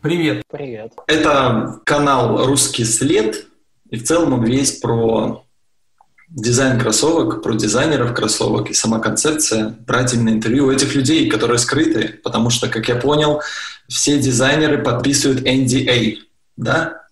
Привет. 0.00 0.42
Привет. 0.50 0.92
Это 1.06 1.80
канал 1.84 2.46
«Русский 2.46 2.84
след», 2.84 3.46
и 3.90 3.96
в 3.96 4.04
целом 4.04 4.32
он 4.32 4.44
весь 4.44 4.80
про 4.80 5.44
дизайн 6.28 6.80
кроссовок, 6.80 7.42
про 7.42 7.54
дизайнеров 7.54 8.14
кроссовок 8.14 8.70
и 8.70 8.74
сама 8.74 8.98
концепция, 8.98 9.76
брать 9.86 10.14
именно 10.14 10.30
интервью 10.30 10.66
у 10.66 10.70
этих 10.70 10.94
людей, 10.94 11.28
которые 11.28 11.58
скрыты, 11.58 12.20
потому 12.24 12.48
что, 12.48 12.68
как 12.68 12.88
я 12.88 12.96
понял, 12.96 13.42
все 13.88 14.18
дизайнеры 14.18 14.82
подписывают 14.82 15.46
NDA, 15.46 16.16
да? 16.56 17.02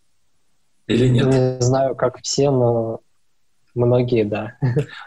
Или 0.86 1.08
нет? 1.08 1.26
Не 1.26 1.60
знаю, 1.60 1.94
как 1.94 2.20
все, 2.22 2.50
но 2.50 3.00
многие, 3.74 4.24
да. 4.24 4.54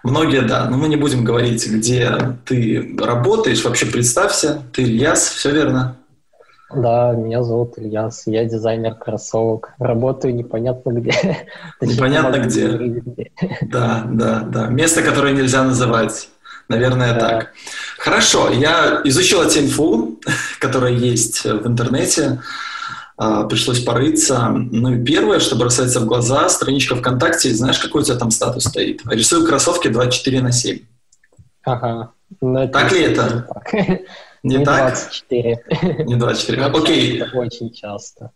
Многие, 0.04 0.42
да. 0.42 0.70
Но 0.70 0.78
мы 0.78 0.88
не 0.88 0.96
будем 0.96 1.24
говорить, 1.24 1.68
где 1.68 2.38
ты 2.46 2.96
работаешь. 3.00 3.64
Вообще 3.64 3.86
представься, 3.86 4.62
ты 4.74 4.84
Ильяс, 4.84 5.28
все 5.28 5.52
верно? 5.52 5.98
Да, 6.74 7.14
меня 7.14 7.44
зовут 7.44 7.78
Ильяс, 7.78 8.24
я 8.26 8.44
дизайнер 8.46 8.96
кроссовок. 8.96 9.74
Работаю 9.80 10.36
непонятно 10.36 10.92
где. 10.92 11.48
Непонятно 11.82 12.40
где. 12.40 13.04
Да, 13.62 14.04
да, 14.08 14.40
да. 14.40 14.68
Место, 14.68 15.02
которое 15.04 15.34
нельзя 15.34 15.64
называть. 15.64 16.30
Наверное, 16.68 17.14
да. 17.14 17.20
так. 17.20 17.54
Хорошо, 18.00 18.50
я 18.50 19.02
изучил 19.04 19.42
эту 19.42 19.60
инфу, 19.60 20.20
которая 20.60 20.92
есть 20.92 21.44
в 21.44 21.68
интернете. 21.68 22.42
А, 23.18 23.46
пришлось 23.46 23.80
порыться. 23.80 24.50
Ну 24.50 24.94
и 24.94 25.04
первое, 25.04 25.40
что 25.40 25.56
бросается 25.56 26.02
в 26.02 26.06
глаза, 26.06 26.50
страничка 26.50 26.96
ВКонтакте, 26.96 27.54
знаешь, 27.54 27.80
какой 27.80 28.02
у 28.02 28.06
тебя 28.06 28.18
там 28.18 28.32
статус 28.32 28.66
стоит? 28.66 29.02
Рисую 29.06 29.46
кроссовки 29.46 29.88
24 29.88 30.42
на 30.42 30.52
7. 30.52 30.80
Ага. 31.64 32.12
Ну, 32.42 32.68
так 32.68 32.92
ли 32.92 33.02
это? 33.02 33.48
Не, 34.44 34.58
не 34.58 34.66
так? 34.66 34.94
24. 34.94 35.64
Не 36.06 36.16
24. 36.16 36.66
Окей. 36.66 37.20
Это 37.20 37.38
очень 37.38 37.72
часто. 37.72 38.32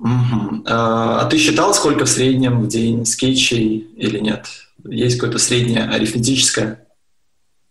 Угу. 0.00 0.64
А 0.66 1.24
ты 1.26 1.38
считал, 1.38 1.72
сколько 1.74 2.04
в 2.04 2.08
среднем 2.08 2.62
в 2.62 2.68
день 2.68 3.06
скетчей 3.06 3.78
или 3.96 4.18
нет? 4.18 4.46
Есть 4.84 5.16
какое-то 5.16 5.38
среднее 5.38 5.84
арифметическое? 5.84 6.86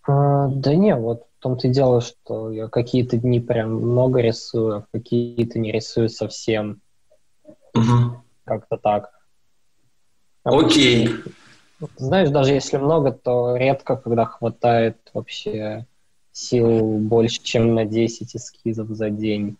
А, 0.07 0.47
да 0.47 0.73
не, 0.73 0.95
вот 0.95 1.23
том-то 1.43 1.67
и 1.67 1.71
дело, 1.71 1.99
что 1.99 2.49
я 2.51 2.69
какие-то 2.69 3.17
дни 3.17 3.41
прям 3.41 3.75
много 3.75 4.21
рисую, 4.21 4.77
а 4.77 4.85
какие-то 4.91 5.59
не 5.59 5.71
рисую 5.71 6.09
совсем. 6.09 6.81
Угу. 7.75 8.23
Как-то 8.45 8.77
так. 8.77 9.11
Окей. 10.43 11.09
Знаешь, 11.97 12.29
даже 12.29 12.53
если 12.53 12.77
много, 12.77 13.11
то 13.11 13.57
редко, 13.57 13.97
когда 13.97 14.25
хватает 14.25 14.97
вообще 15.13 15.85
сил 16.31 16.97
больше, 16.97 17.41
чем 17.43 17.75
на 17.75 17.83
10 17.83 18.35
эскизов 18.35 18.87
за 18.89 19.09
день. 19.09 19.57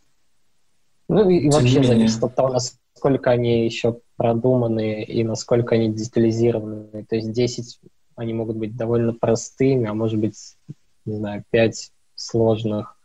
Ну 1.09 1.29
и, 1.29 1.37
и 1.37 1.49
вообще 1.49 1.83
зависит 1.83 2.23
от 2.23 2.33
того, 2.33 2.53
насколько 2.53 3.29
они 3.29 3.65
еще 3.65 3.99
продуманы 4.15 5.03
и 5.03 5.23
насколько 5.25 5.75
они 5.75 5.91
детализированы. 5.91 7.03
То 7.03 7.17
есть 7.17 7.33
10 7.33 7.79
они 8.15 8.33
могут 8.33 8.55
быть 8.55 8.77
довольно 8.77 9.13
простыми, 9.13 9.87
а 9.87 9.93
может 9.93 10.19
быть, 10.19 10.55
не 11.05 11.17
знаю, 11.17 11.43
5 11.51 11.91
сложных. 12.15 12.95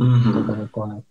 Mm-hmm. 0.00 1.02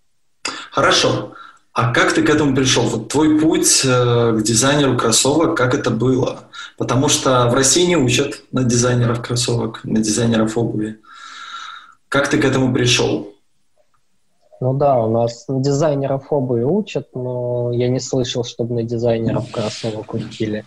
Хорошо. 0.71 1.33
А 1.73 1.91
как 1.91 2.13
ты 2.13 2.21
к 2.21 2.29
этому 2.29 2.55
пришел? 2.55 2.83
Вот 2.83 3.07
твой 3.07 3.39
путь 3.39 3.81
э, 3.83 4.37
к 4.37 4.43
дизайнеру 4.43 4.95
кроссовок, 4.95 5.57
как 5.57 5.73
это 5.73 5.89
было? 5.89 6.41
Потому 6.77 7.09
что 7.09 7.47
в 7.49 7.53
России 7.55 7.85
не 7.85 7.97
учат 7.97 8.43
на 8.51 8.63
дизайнеров 8.63 9.23
кроссовок, 9.23 9.83
на 9.83 9.99
дизайнеров 9.99 10.55
обуви. 10.55 10.99
Как 12.09 12.27
ты 12.27 12.37
к 12.37 12.45
этому 12.45 12.71
пришел? 12.73 13.33
Ну 14.61 14.73
да, 14.75 14.99
у 14.99 15.09
нас 15.09 15.47
на 15.47 15.63
дизайнеров 15.63 16.31
обуви 16.31 16.63
учат, 16.63 17.09
но 17.15 17.71
я 17.73 17.89
не 17.89 17.99
слышал, 17.99 18.43
чтобы 18.43 18.75
на 18.75 18.83
дизайнеров 18.83 19.49
кроссовок 19.51 20.13
учили. 20.13 20.65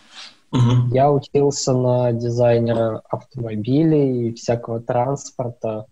Угу. 0.52 0.94
Я 0.94 1.10
учился 1.10 1.72
на 1.72 2.12
дизайнера 2.12 3.02
автомобилей 3.08 4.28
и 4.28 4.34
всякого 4.34 4.80
транспорта, 4.80 5.86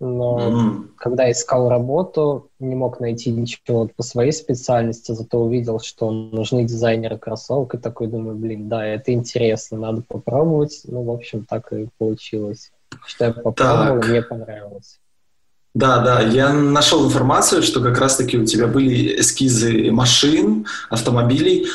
но 0.00 0.34
угу. 0.36 0.84
когда 0.96 1.30
искал 1.30 1.68
работу, 1.68 2.50
не 2.60 2.74
мог 2.74 3.00
найти 3.00 3.30
ничего 3.30 3.88
по 3.88 4.02
своей 4.02 4.32
специальности, 4.32 5.12
зато 5.12 5.38
увидел, 5.38 5.80
что 5.80 6.10
нужны 6.10 6.64
дизайнеры 6.64 7.18
кроссовок, 7.18 7.74
и 7.74 7.78
такой 7.78 8.06
думаю, 8.06 8.36
блин, 8.36 8.68
да, 8.68 8.86
это 8.86 9.12
интересно, 9.12 9.78
надо 9.78 10.02
попробовать. 10.06 10.82
Ну, 10.84 11.02
в 11.02 11.10
общем, 11.10 11.44
так 11.44 11.72
и 11.72 11.88
получилось 11.98 12.70
что 13.06 13.26
я 13.26 13.32
попробовал, 13.32 14.00
так. 14.00 14.08
мне 14.08 14.22
понравилось. 14.22 14.98
Да, 15.74 15.98
да, 15.98 16.20
я 16.20 16.52
нашел 16.52 17.06
информацию, 17.06 17.62
что 17.62 17.80
как 17.80 17.98
раз-таки 17.98 18.38
у 18.38 18.44
тебя 18.44 18.66
были 18.66 19.20
эскизы 19.20 19.90
машин, 19.92 20.66
автомобилей. 20.90 21.66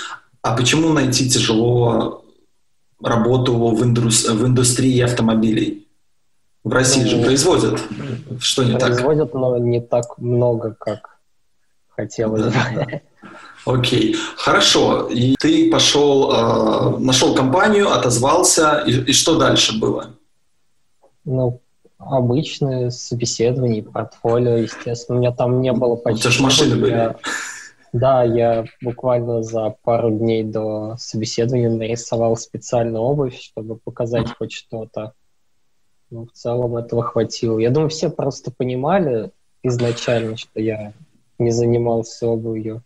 А 0.43 0.55
почему 0.57 0.91
найти 0.91 1.29
тяжело 1.29 2.25
работу 3.01 3.55
в, 3.55 3.81
индус- 3.81 4.29
в 4.29 4.45
индустрии 4.45 4.99
автомобилей? 4.99 5.87
В 6.65 6.71
России 6.71 7.03
ну, 7.03 7.09
же 7.09 7.21
производят. 7.23 7.79
Что 8.39 8.63
не 8.63 8.73
производят, 8.73 8.79
так? 8.79 8.89
Производят, 8.89 9.33
но 9.33 9.57
не 9.57 9.81
так 9.81 10.17
много, 10.17 10.75
как 10.77 11.17
хотелось 11.89 12.43
бы. 12.43 12.51
Да, 12.51 13.01
Окей, 13.65 14.15
хорошо. 14.35 15.07
И 15.07 15.35
ты 15.39 15.71
пошел, 15.71 16.31
э, 16.33 16.97
нашел 16.99 17.33
компанию, 17.33 17.91
отозвался, 17.91 18.83
и, 18.85 18.91
и 18.91 19.13
что 19.13 19.37
дальше 19.37 19.79
было? 19.79 20.11
Ну, 21.23 21.61
обычное 21.97 22.89
собеседование, 22.89 23.81
портфолио, 23.81 24.57
естественно. 24.57 25.17
У 25.17 25.21
меня 25.21 25.31
там 25.31 25.61
не 25.61 25.71
было 25.71 25.95
почти... 25.95 26.19
У 26.19 26.21
тебя 26.23 26.31
же 26.31 26.43
машины 26.43 26.75
были. 26.75 26.91
Я, 26.91 27.15
да, 27.93 28.23
я 28.23 28.65
буквально 28.81 29.43
за 29.43 29.75
пару 29.83 30.09
дней 30.09 30.43
до 30.43 30.95
собеседования 30.97 31.69
нарисовал 31.69 32.35
специальную 32.35 33.03
обувь, 33.03 33.39
чтобы 33.39 33.77
показать 33.77 34.35
хоть 34.35 34.51
что-то. 34.51 35.13
Ну, 36.09 36.25
в 36.25 36.31
целом 36.31 36.75
этого 36.75 37.03
хватило. 37.03 37.59
Я 37.59 37.69
думаю, 37.69 37.89
все 37.89 38.09
просто 38.09 38.51
понимали 38.51 39.31
изначально, 39.61 40.37
что 40.37 40.59
я 40.59 40.93
не 41.37 41.51
занимался 41.51 42.27
обувью, 42.27 42.81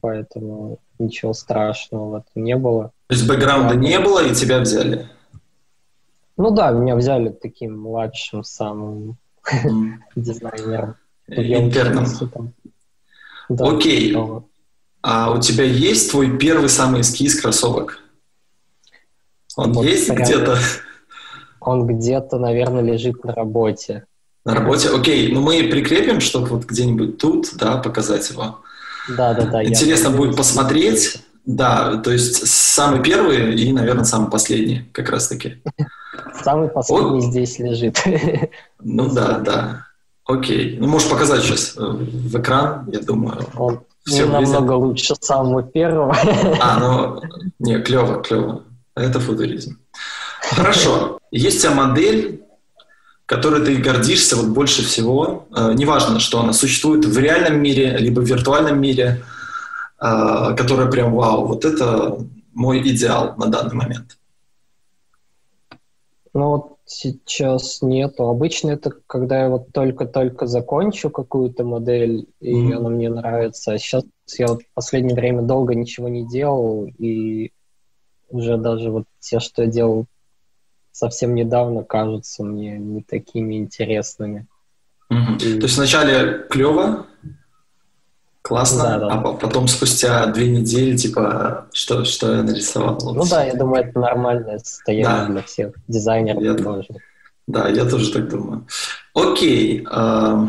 поэтому 0.00 0.78
ничего 0.98 1.34
страшного 1.34 2.10
в 2.10 2.14
этом 2.14 2.44
не 2.44 2.56
было. 2.56 2.92
То 3.08 3.14
есть 3.14 3.28
бэкграунда 3.28 3.76
не 3.76 3.98
было, 4.00 4.24
и 4.26 4.34
тебя 4.34 4.60
взяли? 4.60 5.06
Ну 6.38 6.50
да, 6.50 6.70
меня 6.70 6.96
взяли 6.96 7.28
таким 7.28 7.78
младшим 7.78 8.42
самым 8.42 9.18
дизайнером. 10.16 10.96
Интерном. 11.26 12.06
Окей. 13.48 14.16
А 15.02 15.32
у 15.32 15.40
тебя 15.40 15.64
есть 15.64 16.10
твой 16.10 16.36
первый 16.38 16.68
самый 16.68 17.02
эскиз 17.02 17.40
кроссовок? 17.40 17.98
Он 19.56 19.72
вот 19.72 19.84
есть 19.84 20.10
где-то? 20.10 20.58
Он 21.60 21.86
где-то, 21.86 22.38
наверное, 22.38 22.82
лежит 22.82 23.24
на 23.24 23.34
работе. 23.34 24.04
На 24.44 24.54
работе? 24.54 24.90
Окей. 24.90 25.32
Ну 25.32 25.40
мы 25.40 25.64
прикрепим, 25.64 26.20
чтобы 26.20 26.48
вот 26.48 26.64
где-нибудь 26.64 27.18
тут, 27.18 27.50
да, 27.56 27.78
показать 27.78 28.28
его. 28.30 28.60
Да, 29.16 29.34
да, 29.34 29.46
да. 29.46 29.64
Интересно 29.64 30.10
будет 30.10 30.36
посмотреть. 30.36 31.22
Да, 31.46 31.96
то 31.96 32.10
есть 32.10 32.46
самый 32.46 33.02
первый 33.02 33.54
и, 33.54 33.72
наверное, 33.72 34.04
самый 34.04 34.30
последний, 34.30 34.90
как 34.92 35.08
раз 35.08 35.28
таки. 35.28 35.62
Самый 36.44 36.68
последний 36.68 37.18
О... 37.18 37.20
здесь 37.20 37.58
лежит. 37.58 38.02
Ну 38.80 39.08
да, 39.12 39.38
да. 39.38 39.87
Окей. 40.28 40.76
Ну, 40.78 40.88
можешь 40.88 41.08
показать 41.08 41.42
сейчас 41.42 41.74
э, 41.76 41.80
в 41.80 42.38
экран, 42.38 42.86
я 42.92 43.00
думаю. 43.00 43.46
Он 43.56 43.80
все 44.04 44.26
не 44.26 44.32
намного 44.32 44.72
лучше 44.72 45.14
самого 45.20 45.62
первого. 45.62 46.14
А, 46.60 46.78
ну, 46.78 47.22
не, 47.58 47.80
клево, 47.80 48.22
клево. 48.22 48.62
Это 48.94 49.20
футуризм. 49.20 49.78
Хорошо. 50.42 51.18
Есть 51.30 51.60
у 51.60 51.62
тебя 51.62 51.74
модель, 51.74 52.44
которой 53.24 53.64
ты 53.64 53.76
гордишься 53.76 54.36
вот 54.36 54.48
больше 54.48 54.82
всего. 54.82 55.46
Э, 55.56 55.72
неважно, 55.72 56.20
что 56.20 56.40
она 56.40 56.52
существует 56.52 57.06
в 57.06 57.18
реальном 57.18 57.62
мире, 57.62 57.96
либо 57.96 58.20
в 58.20 58.24
виртуальном 58.24 58.78
мире, 58.78 59.22
э, 59.98 60.54
которая 60.58 60.90
прям 60.90 61.14
вау, 61.14 61.46
вот 61.46 61.64
это 61.64 62.18
мой 62.52 62.86
идеал 62.86 63.34
на 63.38 63.46
данный 63.46 63.74
момент. 63.74 64.18
Ну 66.34 66.48
вот 66.50 66.77
сейчас 66.90 67.82
нету. 67.82 68.28
Обычно 68.28 68.70
это 68.70 68.92
когда 69.06 69.42
я 69.42 69.48
вот 69.48 69.72
только-только 69.72 70.46
закончу 70.46 71.10
какую-то 71.10 71.64
модель, 71.64 72.26
и 72.40 72.54
mm-hmm. 72.54 72.72
она 72.74 72.88
мне 72.88 73.10
нравится. 73.10 73.72
А 73.72 73.78
сейчас 73.78 74.04
я 74.38 74.48
вот 74.48 74.62
в 74.62 74.74
последнее 74.74 75.14
время 75.14 75.42
долго 75.42 75.74
ничего 75.74 76.08
не 76.08 76.26
делал, 76.26 76.86
и 76.98 77.52
уже 78.30 78.56
даже 78.56 78.90
вот 78.90 79.04
те, 79.20 79.38
что 79.38 79.62
я 79.62 79.68
делал 79.68 80.06
совсем 80.92 81.34
недавно, 81.34 81.84
кажутся 81.84 82.42
мне 82.42 82.78
не 82.78 83.02
такими 83.02 83.56
интересными. 83.56 84.46
Mm-hmm. 85.12 85.36
И... 85.44 85.58
То 85.58 85.66
есть 85.66 85.76
вначале 85.76 86.46
клево, 86.48 87.06
классно, 88.48 88.84
да, 88.84 88.98
да. 88.98 89.06
а 89.12 89.32
потом 89.34 89.68
спустя 89.68 90.24
две 90.26 90.48
недели, 90.48 90.96
типа, 90.96 91.66
что, 91.72 92.06
что 92.06 92.34
я 92.34 92.42
нарисовал. 92.42 92.98
Ну 93.02 93.26
да, 93.28 93.44
я 93.44 93.54
думаю, 93.54 93.84
это 93.84 93.98
нормальное 93.98 94.58
состояние 94.58 95.04
да. 95.04 95.26
для 95.26 95.42
всех 95.42 95.74
дизайнеров 95.86 96.42
я, 96.42 96.54
Да, 97.46 97.68
я 97.68 97.84
тоже 97.84 98.10
так 98.10 98.30
думаю. 98.30 98.66
Окей. 99.12 99.86
А, 99.90 100.48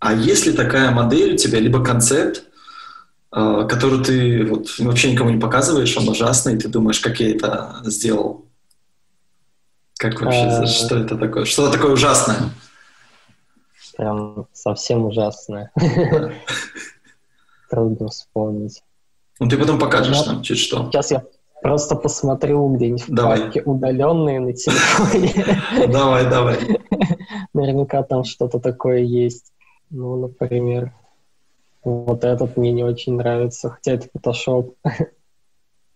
а 0.00 0.12
есть 0.12 0.44
ли 0.44 0.52
такая 0.52 0.90
модель 0.90 1.32
у 1.32 1.36
тебя, 1.38 1.60
либо 1.60 1.82
концепт, 1.82 2.44
а, 3.30 3.64
который 3.64 4.04
ты 4.04 4.44
вот, 4.44 4.78
вообще 4.78 5.12
никому 5.12 5.30
не 5.30 5.40
показываешь, 5.40 5.96
он 5.96 6.06
ужасный, 6.10 6.56
и 6.56 6.58
ты 6.58 6.68
думаешь, 6.68 7.00
как 7.00 7.20
я 7.20 7.30
это 7.30 7.76
сделал? 7.84 8.44
Как 9.96 10.20
вообще, 10.20 10.40
а... 10.40 10.66
что 10.66 10.98
это 10.98 11.16
такое? 11.16 11.46
Что 11.46 11.70
такое 11.70 11.92
ужасное? 11.92 12.50
Прям 13.96 14.46
совсем 14.52 15.06
ужасное. 15.06 15.70
Трудно 17.70 18.08
вспомнить. 18.08 18.82
Ну, 19.38 19.48
ты 19.48 19.58
потом 19.58 19.78
покажешь 19.78 20.26
нам 20.26 20.42
чуть 20.42 20.58
что. 20.58 20.90
Сейчас 20.90 21.10
я 21.10 21.24
просто 21.62 21.94
посмотрю 21.96 22.68
где-нибудь 22.74 23.08
в 23.08 23.16
папке 23.16 23.62
удаленные 23.62 24.40
на 24.40 24.52
телефоне. 24.52 25.88
Давай, 25.92 26.28
давай. 26.28 26.58
Наверняка 27.54 28.02
там 28.02 28.24
что-то 28.24 28.58
такое 28.58 29.00
есть. 29.00 29.52
Ну, 29.90 30.16
например, 30.16 30.92
вот 31.84 32.24
этот 32.24 32.56
мне 32.56 32.72
не 32.72 32.84
очень 32.84 33.16
нравится, 33.16 33.70
хотя 33.70 33.92
это 33.92 34.08
Photoshop. 34.16 34.74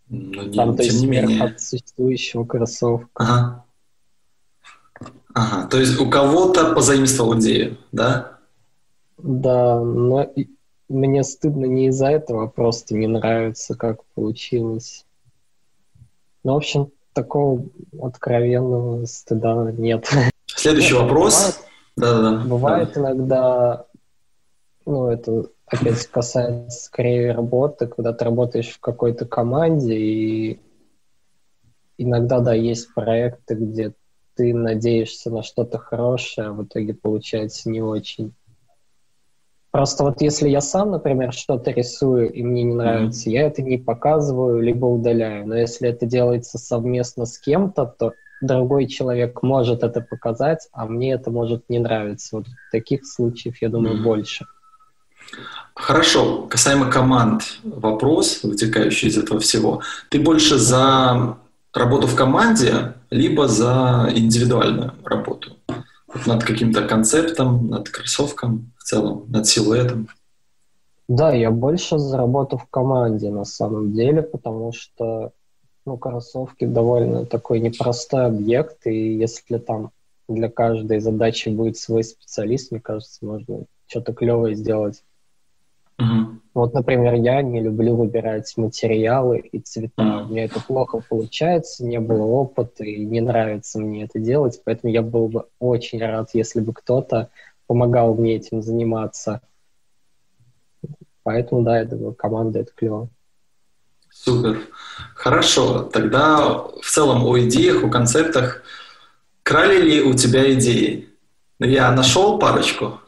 Ну, 0.09 0.43
не, 0.43 0.57
там, 0.57 0.77
то 0.77 0.83
есть, 0.83 1.01
не 1.01 1.07
менее. 1.07 1.43
от 1.43 1.61
существующего 1.61 2.45
кроссовка. 2.45 3.09
Ага. 3.15 3.65
Ага, 5.37 5.69
то 5.69 5.77
есть 5.77 6.01
у 6.01 6.09
кого-то 6.09 6.73
позаимствовал 6.73 7.39
идею, 7.39 7.77
да? 7.93 8.39
Да, 9.19 9.79
но 9.83 10.33
мне 10.89 11.23
стыдно 11.25 11.67
не 11.67 11.89
из-за 11.89 12.07
этого, 12.07 12.45
а 12.45 12.47
просто 12.47 12.95
не 12.95 13.07
нравится, 13.07 13.75
как 13.75 14.03
получилось. 14.15 15.05
Ну, 16.43 16.55
в 16.55 16.57
общем, 16.57 16.91
такого 17.13 17.67
откровенного 18.01 19.05
стыда 19.05 19.73
нет. 19.73 20.09
Следующий 20.47 20.95
вопрос. 20.99 21.61
Да-да-да. 21.99 22.43
Бывает 22.47 22.93
да. 22.95 23.01
иногда, 23.03 23.87
ну, 24.87 25.09
это 25.09 25.51
опять 25.67 26.07
касается 26.07 26.85
скорее 26.85 27.33
работы, 27.33 27.89
когда 27.89 28.15
ты 28.15 28.25
работаешь 28.25 28.71
в 28.71 28.81
какой-то 28.81 29.27
команде, 29.27 29.99
и 29.99 30.61
иногда, 31.99 32.41
да, 32.41 32.55
есть 32.55 32.95
проекты, 32.95 33.55
где 33.55 33.93
ты 34.37 34.55
надеешься 34.55 35.31
на 35.31 35.43
что-то 35.43 35.79
хорошее, 35.79 36.49
а 36.49 36.53
в 36.53 36.65
итоге 36.65 36.95
получается 36.95 37.71
не 37.71 37.83
очень. 37.83 38.35
Просто 39.71 40.05
вот 40.05 40.23
если 40.23 40.49
я 40.49 40.61
сам, 40.61 40.91
например, 40.91 41.33
что-то 41.33 41.71
рисую, 41.71 42.33
и 42.33 42.43
мне 42.43 42.63
не 42.63 42.75
нравится, 42.75 43.29
mm-hmm. 43.29 43.33
я 43.33 43.43
это 43.43 43.63
не 43.63 43.77
показываю, 43.77 44.63
либо 44.63 44.87
удаляю. 44.87 45.47
Но 45.47 45.55
если 45.55 45.89
это 45.89 46.07
делается 46.07 46.59
совместно 46.59 47.27
с 47.27 47.39
кем-то, 47.39 47.85
то 47.99 48.13
другой 48.41 48.87
человек 48.87 49.43
может 49.43 49.83
это 49.83 50.01
показать, 50.01 50.69
а 50.73 50.87
мне 50.87 51.13
это 51.13 51.31
может 51.31 51.69
не 51.69 51.79
нравиться. 51.79 52.37
Вот 52.37 52.47
таких 52.73 53.07
случаев, 53.07 53.61
я 53.61 53.69
думаю, 53.69 53.99
mm-hmm. 53.99 54.03
больше. 54.03 54.47
Хорошо. 55.75 56.47
Касаемо 56.47 56.91
команд, 56.91 57.43
вопрос, 57.63 58.45
вытекающий 58.45 59.09
из 59.09 59.19
этого 59.19 59.41
всего. 59.41 59.83
Ты 60.09 60.21
больше 60.21 60.57
за 60.57 61.37
работу 61.77 62.07
в 62.07 62.15
команде, 62.15 62.95
либо 63.11 63.49
за 63.49 64.11
индивидуальную 64.15 64.93
работу? 65.05 65.57
над 66.25 66.45
каким-то 66.45 66.87
концептом, 66.87 67.69
над 67.69 67.89
кроссовком 67.89 68.73
в 68.79 68.85
целом, 68.85 69.25
над 69.29 69.47
силуэтом? 69.47 70.09
Да, 71.09 71.33
я 71.33 71.51
больше 71.51 71.99
заработал 71.99 72.59
в 72.59 72.67
команде 72.67 73.31
на 73.31 73.45
самом 73.45 73.93
деле, 73.93 74.23
потому 74.23 74.73
что 74.73 75.33
ну, 75.85 75.97
кроссовки 75.97 76.65
довольно 76.65 77.27
такой 77.27 77.61
непростой 77.61 78.27
объект, 78.27 78.87
и 78.87 79.17
если 79.17 79.59
там 79.59 79.91
для 80.29 80.51
каждой 80.51 80.99
задачи 81.01 81.49
будет 81.49 81.77
свой 81.77 82.03
специалист, 82.03 82.73
мне 82.73 82.81
кажется, 82.81 83.25
можно 83.25 83.65
что-то 83.87 84.13
клевое 84.13 84.57
сделать. 84.57 85.05
Вот, 86.57 86.73
например, 86.73 87.13
я 87.17 87.43
не 87.43 87.61
люблю 87.61 87.97
выбирать 87.97 88.51
материалы 88.57 89.41
и 89.41 89.61
цвета. 89.61 90.03
Mm. 90.03 90.25
У 90.25 90.29
меня 90.31 90.45
это 90.47 90.59
плохо 90.59 91.03
получается, 91.07 91.85
не 91.85 92.01
было 92.01 92.23
опыта 92.23 92.83
и 92.83 93.05
не 93.05 93.21
нравится 93.21 93.79
мне 93.79 94.05
это 94.05 94.19
делать, 94.19 94.63
поэтому 94.65 94.91
я 94.91 95.03
был 95.03 95.29
бы 95.29 95.45
очень 95.59 96.01
рад, 96.01 96.31
если 96.33 96.61
бы 96.61 96.73
кто-то 96.73 97.29
помогал 97.67 98.15
мне 98.15 98.37
этим 98.37 98.63
заниматься. 98.63 99.43
Поэтому, 101.25 101.61
да, 101.61 101.81
я 101.81 101.85
думаю, 101.85 102.15
команда— 102.15 102.59
это 102.61 102.73
клево. 102.75 103.11
Супер. 104.09 104.61
Хорошо. 105.15 105.83
Тогда 105.83 106.39
в 106.81 106.91
целом 106.91 107.27
о 107.27 107.39
идеях, 107.39 107.85
о 107.85 107.91
концептах. 107.91 108.63
Крали 109.43 109.83
ли 109.83 110.03
у 110.03 110.15
тебя 110.15 110.51
идеи? 110.55 111.11
Я 111.59 111.93
нашел 111.93 112.39
парочку. 112.39 113.01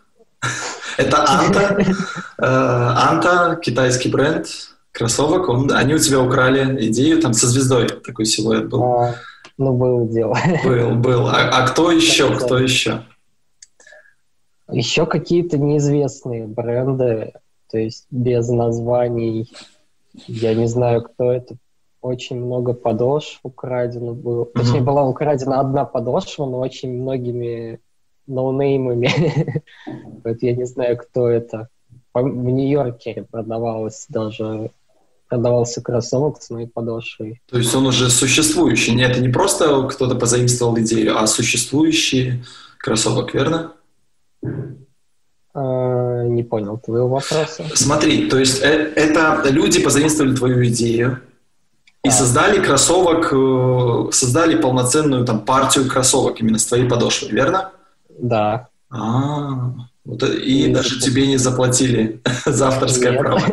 Это 0.98 1.24
Анта. 1.28 1.78
Э, 2.38 2.44
Анта, 2.44 3.56
китайский 3.62 4.10
бренд 4.10 4.48
кроссовок. 4.90 5.48
Он, 5.48 5.72
они 5.72 5.94
у 5.94 5.98
тебя 5.98 6.20
украли 6.20 6.88
идею 6.88 7.22
там 7.22 7.32
со 7.32 7.46
звездой. 7.46 7.88
Такой 7.88 8.24
силуэт 8.24 8.68
был. 8.68 8.82
А, 8.82 9.14
ну, 9.56 9.74
был 9.74 10.08
дело. 10.08 10.36
Был, 10.64 10.96
был. 10.96 11.28
А, 11.28 11.50
а 11.52 11.66
кто 11.68 11.92
еще? 11.92 12.34
Кто 12.36 12.58
еще? 12.58 13.04
Еще 14.70 15.06
какие-то 15.06 15.56
неизвестные 15.56 16.46
бренды, 16.46 17.32
то 17.70 17.78
есть 17.78 18.06
без 18.10 18.48
названий. 18.48 19.52
Я 20.26 20.54
не 20.54 20.66
знаю, 20.66 21.02
кто 21.02 21.32
это. 21.32 21.54
Очень 22.00 22.44
много 22.44 22.74
подошв 22.74 23.40
украдено 23.44 24.14
было. 24.14 24.44
Mm-hmm. 24.44 24.52
Точнее, 24.54 24.80
была 24.80 25.04
украдена 25.04 25.60
одна 25.60 25.84
подошва, 25.84 26.46
но 26.46 26.58
очень 26.58 26.92
многими 26.92 27.80
ноунеймами. 28.28 29.62
вот 30.25 30.36
я 30.42 30.54
не 30.54 30.64
знаю, 30.64 30.96
кто 30.96 31.28
это. 31.28 31.69
В 32.14 32.22
Нью-Йорке 32.22 33.26
продавалось 33.30 34.06
даже 34.08 34.70
продавался 35.28 35.82
кроссовок 35.82 36.42
с 36.42 36.50
моей 36.50 36.66
подошвой. 36.66 37.40
То 37.50 37.58
есть 37.58 37.75
он 37.75 37.86
уже 37.86 38.08
существующий. 38.08 38.94
Нет, 38.94 39.12
это 39.12 39.20
не 39.20 39.28
просто 39.28 39.86
кто-то 39.86 40.14
позаимствовал 40.14 40.78
идею, 40.78 41.19
а 41.19 41.26
существующий 41.26 42.42
кроссовок, 42.78 43.34
верно? 43.34 43.75
А, 45.54 46.25
не 46.25 46.42
понял 46.42 46.78
твоего 46.78 47.08
вопроса. 47.08 47.64
Смотри, 47.75 48.28
то 48.28 48.38
есть 48.38 48.62
э, 48.62 48.92
это 48.96 49.42
люди 49.50 49.82
позаимствовали 49.82 50.34
твою 50.34 50.64
идею 50.66 51.20
и 52.04 52.10
создали 52.10 52.62
кроссовок, 52.64 53.32
э, 53.32 54.12
создали 54.12 54.60
полноценную 54.60 55.25
там 55.25 55.40
партию 55.40 55.88
кроссовок 55.88 56.40
именно 56.40 56.58
с 56.58 56.66
твоей 56.66 56.88
подошвой, 56.88 57.30
верно? 57.30 57.72
Да. 58.18 58.68
А, 58.90 59.75
вот, 60.04 60.22
и, 60.22 60.66
и 60.66 60.72
даже 60.72 61.00
тебе 61.00 61.26
не 61.26 61.37
заплатили 61.37 62.22
за 62.46 62.68
авторское 62.68 63.12
Нет. 63.12 63.20
право. 63.20 63.40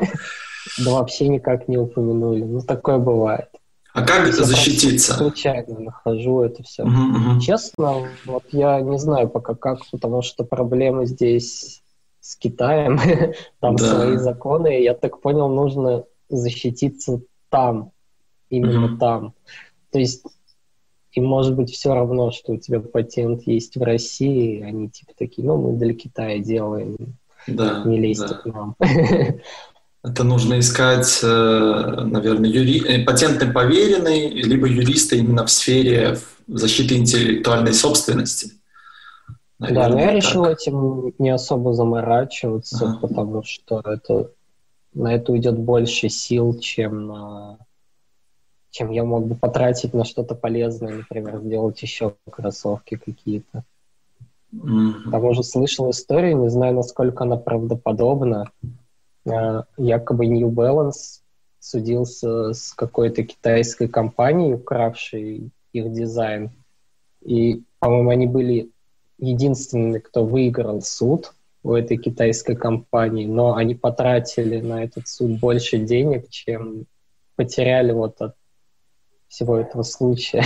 Да 0.84 0.92
вообще 0.92 1.28
никак 1.28 1.68
не 1.68 1.78
упомянули. 1.78 2.44
Ну, 2.44 2.60
такое 2.60 2.98
бывает. 2.98 3.50
А 3.94 4.02
как 4.02 4.26
я 4.26 4.34
защититься? 4.34 5.14
Случайно 5.14 5.80
нахожу 5.80 6.42
это 6.42 6.64
все. 6.64 6.84
Угу, 6.84 6.92
угу. 6.92 7.40
Честно, 7.40 8.10
вот 8.26 8.44
я 8.52 8.82
не 8.82 8.98
знаю 8.98 9.30
пока 9.30 9.56
как, 9.56 9.80
потому 9.92 10.22
что 10.22 10.44
проблемы 10.44 11.06
здесь 11.06 11.82
с 12.20 12.36
Китаем, 12.36 13.00
там 13.62 13.78
да. 13.78 13.86
свои 13.86 14.18
законы. 14.18 14.82
Я 14.82 14.96
так 14.96 15.22
понял, 15.22 15.48
нужно 15.48 16.04
защититься 16.28 17.22
там, 17.50 17.92
именно 18.50 18.88
угу. 18.88 18.98
там. 18.98 19.34
То 19.92 20.00
есть 20.00 20.26
и 21.16 21.22
может 21.22 21.56
быть 21.56 21.72
все 21.72 21.94
равно, 21.94 22.32
что 22.32 22.54
у 22.54 22.58
тебя 22.58 22.80
патент 22.80 23.44
есть 23.48 23.78
в 23.78 23.82
России, 23.82 24.62
они 24.62 24.90
типа 24.90 25.14
такие, 25.18 25.48
ну, 25.48 25.58
мы 25.58 25.78
для 25.78 25.94
Китая 25.94 26.40
делаем, 26.40 26.98
да, 27.48 27.84
не 27.86 28.00
лезьте 28.00 28.28
да. 28.28 28.34
к 28.36 28.46
нам. 28.46 28.76
Это 30.04 30.24
нужно 30.24 30.60
искать, 30.60 31.22
э, 31.24 32.04
наверное, 32.06 32.48
юри... 32.48 32.86
Э, 32.86 33.04
патентный 33.04 33.52
поверенный, 33.52 34.30
либо 34.30 34.68
юриста 34.68 35.16
именно 35.16 35.46
в 35.46 35.50
сфере 35.50 36.20
защиты 36.48 36.96
интеллектуальной 36.96 37.74
собственности. 37.74 38.52
Наверное, 39.58 39.88
да, 39.88 39.90
но 39.90 40.00
я 40.00 40.08
так. 40.08 40.16
решил 40.16 40.46
этим 40.46 41.14
не 41.18 41.30
особо 41.32 41.74
заморачиваться, 41.74 42.86
ага. 42.86 43.00
потому 43.02 43.44
что 43.44 43.82
это 43.84 44.30
на 44.94 45.14
это 45.14 45.32
уйдет 45.32 45.58
больше 45.58 46.10
сил, 46.10 46.60
чем 46.60 47.08
на 47.08 47.58
чем 48.76 48.92
я 48.92 49.06
мог 49.06 49.26
бы 49.26 49.36
потратить 49.36 49.94
на 49.94 50.04
что-то 50.04 50.36
полезное, 50.36 50.96
например, 50.96 51.40
сделать 51.40 51.82
еще 51.82 52.16
кроссовки 52.30 52.98
какие-то. 52.98 53.64
Mm-hmm. 54.54 54.92
К 55.08 55.12
тому 55.12 55.34
же 55.34 55.44
слышал 55.44 55.90
историю, 55.92 56.40
не 56.40 56.50
знаю, 56.50 56.74
насколько 56.76 57.24
она 57.24 57.38
правдоподобна. 57.38 58.52
Uh, 59.26 59.64
якобы 59.78 60.26
New 60.28 60.52
Balance 60.52 61.22
судился 61.60 62.52
с 62.52 62.74
какой-то 62.74 63.24
китайской 63.24 63.88
компанией, 63.88 64.56
укравшей 64.56 65.52
их 65.72 65.94
дизайн. 65.94 66.52
И, 67.22 67.64
по-моему, 67.80 68.10
они 68.10 68.28
были 68.28 68.72
единственными, 69.18 70.00
кто 70.00 70.26
выиграл 70.26 70.82
суд 70.82 71.34
у 71.64 71.74
этой 71.74 71.96
китайской 71.96 72.58
компании, 72.58 73.26
но 73.26 73.56
они 73.56 73.74
потратили 73.74 74.60
на 74.60 74.84
этот 74.84 75.08
суд 75.08 75.40
больше 75.40 75.78
денег, 75.78 76.30
чем 76.30 76.88
потеряли 77.38 77.94
вот 77.94 78.22
от 78.22 78.36
всего 79.36 79.58
этого 79.58 79.84
случая. 79.84 80.46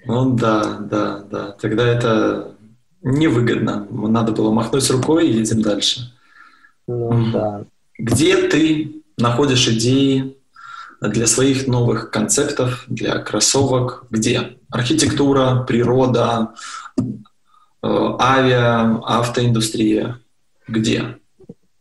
Ну 0.06 0.34
да, 0.34 0.78
да, 0.78 1.18
да. 1.30 1.52
Тогда 1.60 1.86
это 1.86 2.54
невыгодно. 3.02 3.86
Надо 3.90 4.32
было 4.32 4.50
махнуть 4.50 4.90
рукой 4.90 5.28
и 5.28 5.32
едем 5.32 5.60
дальше. 5.60 6.12
Ну 6.86 7.30
да. 7.32 7.64
Где 7.98 8.48
ты 8.48 9.02
находишь 9.18 9.68
идеи 9.68 10.38
для 11.02 11.26
своих 11.26 11.66
новых 11.66 12.10
концептов, 12.10 12.84
для 12.88 13.18
кроссовок? 13.18 14.06
Где? 14.08 14.56
Архитектура, 14.70 15.62
природа, 15.68 16.54
э, 16.98 17.02
авиа, 17.82 19.00
автоиндустрия. 19.04 20.18
Где? 20.66 21.18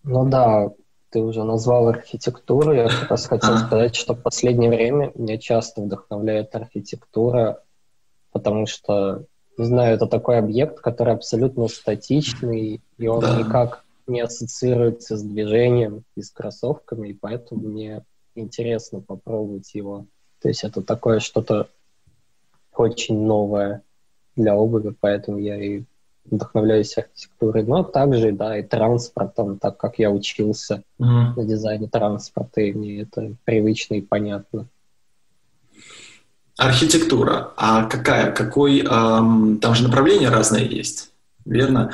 Ну 0.04 0.28
да, 0.30 0.72
ты 1.10 1.20
уже 1.20 1.44
назвал 1.44 1.88
архитектуру. 1.88 2.74
Я 2.74 2.88
как 2.88 3.10
раз 3.10 3.26
хотел 3.26 3.58
сказать, 3.58 3.96
что 3.96 4.14
в 4.14 4.22
последнее 4.22 4.70
время 4.70 5.12
меня 5.16 5.38
часто 5.38 5.82
вдохновляет 5.82 6.56
архитектура, 6.56 7.64
потому 8.32 8.66
что, 8.66 9.26
не 9.58 9.66
знаю, 9.66 9.96
это 9.96 10.08
такой 10.08 10.38
объект, 10.38 10.80
который 10.80 11.14
абсолютно 11.14 11.68
статичный, 11.68 12.82
и 12.98 13.08
он 13.08 13.22
да. 13.22 13.38
никак 13.38 13.84
не 14.08 14.22
ассоциируется 14.22 15.18
с 15.18 15.24
движением 15.24 16.04
и 16.16 16.22
с 16.22 16.32
кроссовками, 16.32 17.10
и 17.10 17.14
поэтому 17.14 17.62
мне 17.62 18.04
интересно 18.36 19.02
попробовать 19.02 19.74
его. 19.74 20.06
То 20.42 20.48
есть 20.48 20.64
это 20.64 20.82
такое 20.82 21.20
что-то 21.20 21.68
очень 22.76 23.20
новое 23.20 23.84
для 24.36 24.56
обуви, 24.56 24.96
поэтому 25.00 25.38
я 25.38 25.62
и 25.62 25.84
вдохновляюсь 26.26 26.98
архитектурой, 26.98 27.64
но 27.64 27.84
также, 27.84 28.32
да, 28.32 28.58
и 28.58 28.64
транспортом, 28.64 29.58
так 29.60 29.78
как 29.78 30.00
я 30.00 30.12
учился 30.12 30.84
mm-hmm. 31.00 31.36
на 31.36 31.44
дизайне 31.44 31.88
транспорта, 31.88 32.62
и 32.62 32.74
мне 32.74 33.02
это 33.02 33.34
привычно 33.46 33.96
и 33.96 34.02
понятно. 34.02 34.68
Архитектура. 36.58 37.54
А 37.56 37.86
какая? 37.86 38.32
Какой? 38.34 38.82
Эм, 38.82 39.60
там 39.60 39.76
же 39.76 39.84
направления 39.84 40.30
разные 40.30 40.68
есть, 40.68 41.12
верно? 41.46 41.92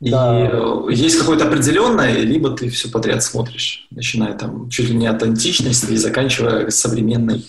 И 0.00 0.10
да. 0.10 0.50
есть 0.90 1.18
какое-то 1.18 1.46
определенное, 1.46 2.18
либо 2.18 2.50
ты 2.50 2.68
все 2.68 2.90
подряд 2.90 3.22
смотришь, 3.22 3.86
начиная 3.92 4.36
там 4.36 4.68
чуть 4.70 4.90
ли 4.90 4.96
не 4.96 5.06
от 5.06 5.22
античности 5.22 5.92
и 5.92 5.96
заканчивая 5.96 6.68
современной. 6.70 7.46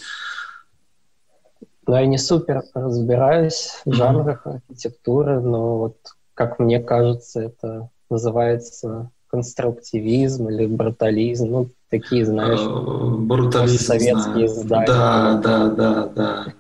Да, 1.88 2.02
я 2.02 2.06
не 2.06 2.20
супер 2.20 2.62
разбираюсь 2.76 3.82
в 3.84 3.94
жанрах 3.94 4.46
mm-hmm. 4.46 4.62
архитектуры, 4.68 5.42
но 5.42 5.80
вот 5.80 5.98
как 6.40 6.58
мне 6.58 6.80
кажется, 6.80 7.42
это 7.42 7.90
называется 8.10 9.12
конструктивизм 9.28 10.48
или 10.48 10.68
брутализм, 10.68 11.52
ну, 11.52 11.70
такие, 11.90 12.26
знаешь, 12.26 12.62
э, 12.62 13.16
брутализм, 13.18 13.84
советские 13.84 14.48
здания. 14.48 14.88
Да, 14.88 15.34
да, 15.44 15.68
да, 15.68 16.08
да. 16.08 16.54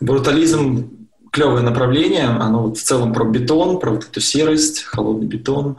Брутализм 0.00 1.06
клевое 1.30 1.62
направление, 1.62 2.28
оно 2.28 2.62
вот 2.62 2.78
в 2.78 2.82
целом 2.82 3.12
про 3.12 3.26
бетон, 3.26 3.78
про 3.78 3.90
вот 3.90 4.04
эту 4.04 4.22
серость, 4.22 4.84
холодный 4.84 5.26
бетон. 5.26 5.76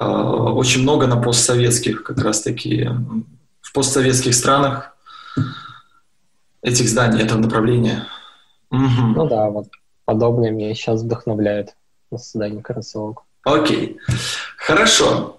Э, 0.00 0.06
очень 0.06 0.80
много 0.80 1.06
на 1.06 1.18
постсоветских 1.18 2.04
как 2.04 2.24
раз-таки, 2.24 2.88
в 3.60 3.74
постсоветских 3.74 4.34
странах 4.34 4.96
этих 6.62 6.88
зданий, 6.88 7.20
этого 7.20 7.38
направления. 7.38 8.06
Угу. 8.70 9.12
Ну 9.14 9.28
да, 9.28 9.50
вот 9.50 9.66
подобное 10.06 10.52
меня 10.52 10.72
сейчас 10.72 11.02
вдохновляет 11.02 11.74
на 12.10 12.18
создание 12.18 12.62
кроссовок. 12.62 13.22
Окей, 13.44 13.98
хорошо. 14.56 15.34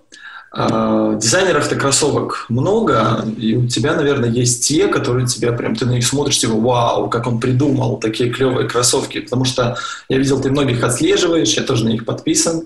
Uh, 0.51 1.15
дизайнеров-то 1.19 1.75
кроссовок 1.75 2.47
много, 2.49 3.23
и 3.37 3.55
у 3.55 3.67
тебя, 3.67 3.93
наверное, 3.93 4.29
есть 4.29 4.67
те, 4.67 4.87
которые 4.87 5.27
тебя 5.27 5.51
прям, 5.51 5.75
ты 5.75 5.85
на 5.85 5.91
них 5.91 6.07
смотришь, 6.07 6.39
типа, 6.39 6.53
вау, 6.53 7.07
как 7.07 7.27
он 7.27 7.39
придумал 7.39 7.99
такие 7.99 8.31
клевые 8.31 8.67
кроссовки, 8.67 9.19
потому 9.19 9.45
что 9.45 9.77
я 10.09 10.17
видел, 10.17 10.41
ты 10.41 10.49
многих 10.49 10.83
отслеживаешь, 10.83 11.53
я 11.53 11.61
тоже 11.61 11.85
на 11.85 11.89
них 11.89 12.03
подписан, 12.03 12.63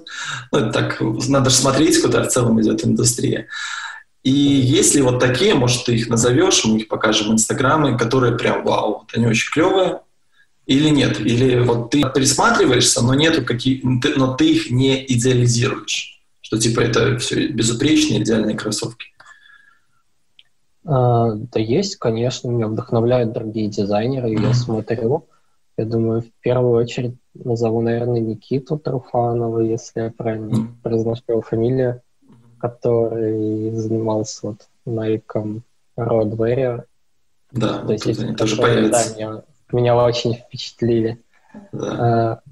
ну, 0.53 0.59
это 0.59 0.71
так, 0.71 1.01
надо 1.01 1.49
же 1.49 1.57
смотреть, 1.57 2.01
куда 2.01 2.23
в 2.23 2.29
целом 2.29 2.61
идет 2.61 2.85
индустрия. 2.85 3.47
И 4.23 4.31
если 4.31 5.01
вот 5.01 5.19
такие, 5.19 5.53
может, 5.53 5.83
ты 5.83 5.95
их 5.95 6.07
назовешь, 6.07 6.63
мы 6.63 6.77
их 6.77 6.87
покажем 6.87 7.33
инстаграмы, 7.33 7.97
которые 7.97 8.37
прям 8.37 8.63
вау, 8.63 9.05
они 9.13 9.27
очень 9.27 9.51
клевые, 9.51 9.99
или 10.65 10.89
нет? 10.89 11.19
Или 11.19 11.59
вот 11.59 11.91
ты 11.91 12.05
присматриваешься, 12.07 13.03
но 13.03 13.13
нету 13.13 13.43
каких, 13.43 13.83
но 13.83 14.33
ты 14.33 14.51
их 14.51 14.71
не 14.71 15.03
идеализируешь, 15.05 16.21
что 16.41 16.57
типа 16.57 16.81
это 16.81 17.17
все 17.17 17.47
безупречные 17.47 18.21
идеальные 18.21 18.55
кроссовки. 18.55 19.07
А, 20.85 21.31
да 21.33 21.59
есть, 21.59 21.97
конечно, 21.97 22.49
меня 22.49 22.67
вдохновляют 22.67 23.33
другие 23.33 23.69
дизайнеры, 23.69 24.33
mm-hmm. 24.33 24.47
я 24.47 24.53
смотрю. 24.53 25.27
Я 25.75 25.85
думаю, 25.85 26.21
в 26.21 26.31
первую 26.41 26.73
очередь 26.73 27.15
назову, 27.33 27.81
наверное, 27.81 28.19
Никиту 28.19 28.77
Труфанова, 28.77 29.59
если 29.61 30.01
я 30.01 30.13
правильно 30.15 30.53
mm-hmm. 30.53 30.81
произношу 30.83 31.23
его 31.27 31.41
фамилию, 31.41 32.01
который 32.59 33.71
занимался 33.71 34.47
вот 34.47 34.67
Nike 34.85 35.61
Road 35.97 36.35
Warrior. 36.37 36.83
Да, 37.51 37.79
То 37.79 37.93
есть, 37.93 38.05
они 38.19 38.35
тоже 38.35 38.55
появятся 38.57 39.43
меня 39.75 39.95
очень 39.95 40.35
впечатлили. 40.35 41.21
Да. 41.71 42.41
Э, 42.43 42.49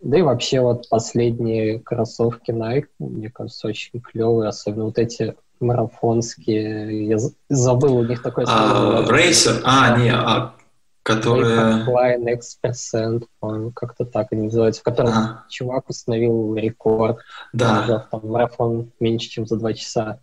да 0.00 0.18
и 0.18 0.22
вообще 0.22 0.60
вот 0.60 0.88
последние 0.88 1.78
кроссовки 1.78 2.50
Nike, 2.50 2.88
мне 2.98 3.30
кажется, 3.30 3.68
очень 3.68 4.00
клевые, 4.00 4.48
особенно 4.48 4.84
вот 4.84 4.98
эти 4.98 5.36
марафонские. 5.60 7.06
Я 7.06 7.18
забыл, 7.48 7.98
у 7.98 8.04
них 8.04 8.22
такой... 8.22 8.44
А, 8.48 9.04
Racer? 9.08 9.60
А, 9.64 9.98
не, 9.98 10.10
а 10.10 10.54
которые... 11.02 11.84
Line 11.86 12.40
X%, 12.64 13.72
как-то 13.74 14.04
так 14.04 14.28
они 14.32 14.44
называются, 14.44 14.80
в 14.80 14.84
котором 14.84 15.12
а. 15.12 15.44
чувак 15.48 15.88
установил 15.88 16.54
рекорд. 16.54 17.18
Да. 17.52 18.06
Там, 18.10 18.20
марафон 18.24 18.92
меньше, 19.00 19.28
чем 19.28 19.46
за 19.46 19.56
два 19.56 19.72
часа. 19.72 20.20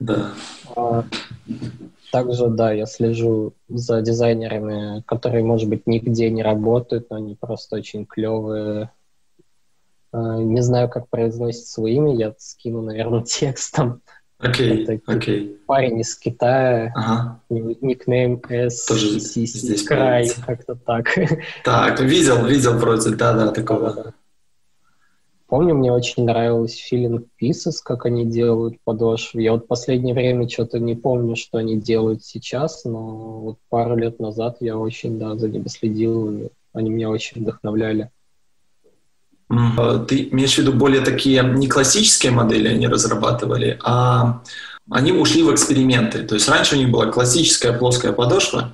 Да. 0.00 0.32
А, 0.74 1.04
также, 2.12 2.48
да, 2.48 2.72
я 2.72 2.86
слежу 2.86 3.54
за 3.68 4.02
дизайнерами, 4.02 5.02
которые, 5.06 5.42
может 5.42 5.68
быть, 5.68 5.86
нигде 5.86 6.30
не 6.30 6.42
работают, 6.42 7.08
но 7.10 7.16
они 7.16 7.34
просто 7.34 7.76
очень 7.76 8.04
клевые. 8.04 8.90
А, 10.12 10.36
не 10.36 10.60
знаю, 10.60 10.90
как 10.90 11.08
произносить 11.08 11.66
свое 11.66 11.96
имя, 11.96 12.14
я 12.14 12.34
скину, 12.38 12.82
наверное, 12.82 13.22
текстом. 13.26 14.02
Окей, 14.38 14.84
okay, 14.84 15.00
окей. 15.06 15.40
Okay. 15.40 15.56
Парень 15.66 16.00
из 16.00 16.16
Китая, 16.16 16.92
ага. 16.94 17.40
никнейм 17.48 18.42
S, 18.48 18.84
Тоже 18.86 19.18
здесь 19.18 19.84
край, 19.84 20.30
как-то 20.46 20.74
так. 20.74 21.06
Так, 21.64 22.00
видел, 22.00 22.44
видел 22.44 22.74
вроде, 22.74 23.10
да-да, 23.10 23.52
такого. 23.52 24.14
Помню, 25.52 25.74
мне 25.74 25.92
очень 25.92 26.24
нравилось 26.24 26.82
Feeling 26.90 27.26
Pieces, 27.38 27.74
как 27.84 28.06
они 28.06 28.24
делают 28.24 28.76
подошвы. 28.84 29.42
Я 29.42 29.52
вот 29.52 29.68
последнее 29.68 30.14
время 30.14 30.48
что-то 30.48 30.78
не 30.78 30.94
помню, 30.94 31.36
что 31.36 31.58
они 31.58 31.78
делают 31.78 32.24
сейчас, 32.24 32.86
но 32.86 33.40
вот 33.40 33.58
пару 33.68 33.94
лет 33.94 34.18
назад 34.18 34.56
я 34.60 34.78
очень, 34.78 35.18
да, 35.18 35.36
за 35.36 35.50
ними 35.50 35.68
следил, 35.68 36.50
они 36.72 36.88
меня 36.88 37.10
очень 37.10 37.42
вдохновляли. 37.42 38.08
А 39.50 39.98
ты 39.98 40.30
имеешь 40.30 40.54
в 40.54 40.58
виду 40.58 40.72
более 40.72 41.02
такие 41.02 41.42
не 41.42 41.68
классические 41.68 42.32
модели 42.32 42.68
они 42.68 42.88
разрабатывали, 42.88 43.78
а 43.84 44.42
они 44.88 45.12
ушли 45.12 45.42
в 45.42 45.52
эксперименты. 45.52 46.22
То 46.22 46.36
есть 46.36 46.48
раньше 46.48 46.76
у 46.76 46.78
них 46.78 46.90
была 46.90 47.08
классическая 47.08 47.74
плоская 47.74 48.12
подошва, 48.12 48.72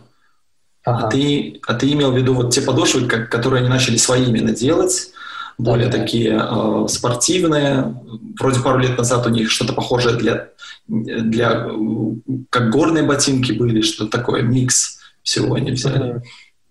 а 0.84 0.92
ага. 0.92 1.06
а, 1.08 1.10
ты, 1.10 1.60
а 1.66 1.74
ты 1.74 1.90
имел 1.90 2.12
в 2.12 2.16
виду 2.16 2.34
вот 2.34 2.54
те 2.54 2.60
подошвы, 2.60 3.08
как, 3.08 3.28
которые 3.28 3.62
они 3.62 3.68
начали 3.68 3.96
своими 3.96 4.38
наделать, 4.38 5.10
более 5.58 5.88
да, 5.88 5.98
такие 5.98 6.40
э, 6.40 6.86
спортивные. 6.88 8.00
Вроде 8.38 8.60
пару 8.60 8.78
лет 8.78 8.96
назад 8.96 9.26
у 9.26 9.30
них 9.30 9.50
что-то 9.50 9.72
похожее 9.72 10.16
для, 10.16 10.50
для 10.86 11.68
как 12.50 12.70
горные 12.70 13.02
ботинки 13.02 13.52
были, 13.52 13.82
что 13.82 14.06
такое, 14.06 14.42
микс 14.42 15.00
всего 15.22 15.56
они 15.56 15.72
взяли. 15.72 16.22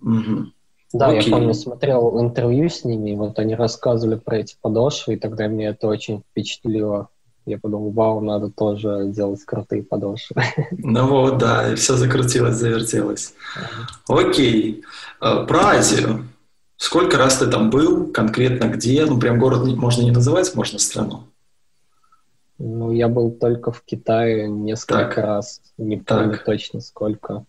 Угу. 0.01 0.47
Да, 0.93 1.09
Окей. 1.09 1.29
я 1.29 1.37
помню, 1.37 1.53
смотрел 1.53 2.19
интервью 2.21 2.69
с 2.69 2.85
ними, 2.85 3.13
вот 3.15 3.37
они 3.39 3.55
рассказывали 3.55 4.15
про 4.15 4.37
эти 4.37 4.55
подошвы, 4.61 5.15
и 5.15 5.17
тогда 5.17 5.47
мне 5.47 5.67
это 5.67 5.87
очень 5.87 6.23
впечатлило. 6.31 7.09
Я 7.45 7.57
подумал, 7.59 7.91
вау, 7.91 8.21
надо 8.21 8.49
тоже 8.49 9.05
делать 9.07 9.43
крутые 9.43 9.83
подошвы. 9.83 10.41
Ну 10.71 11.07
вот, 11.07 11.37
да, 11.37 11.71
и 11.71 11.75
все 11.75 11.95
закрутилось, 11.95 12.55
завертелось. 12.55 13.33
Окей. 14.07 14.83
Э, 15.21 15.45
про 15.45 15.59
Азию. 15.67 16.25
Сколько 16.77 17.17
раз 17.17 17.37
ты 17.37 17.47
там 17.47 17.71
был, 17.71 18.11
конкретно 18.11 18.65
где? 18.65 19.05
Ну, 19.05 19.19
прям 19.19 19.39
город 19.39 19.65
можно 19.75 20.03
не 20.03 20.11
называть, 20.11 20.53
можно 20.55 20.77
страну. 20.77 21.23
Ну, 22.59 22.91
я 22.91 23.07
был 23.07 23.31
только 23.31 23.71
в 23.71 23.81
Китае 23.83 24.47
несколько 24.47 25.15
так. 25.15 25.17
раз. 25.17 25.61
Не 25.77 25.97
помню 25.97 26.33
так. 26.33 26.45
точно 26.45 26.81
сколько. 26.81 27.45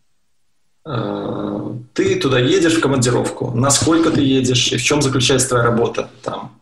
А, 0.85 1.77
ты 1.93 2.19
туда 2.19 2.39
едешь 2.39 2.79
в 2.79 2.81
командировку. 2.81 3.51
Насколько 3.51 4.11
ты 4.11 4.23
едешь 4.23 4.73
и 4.73 4.79
в 4.79 4.83
чем 4.83 5.03
заключается 5.03 5.51
твоя 5.51 5.65
работа 5.65 6.09
там? 6.23 6.59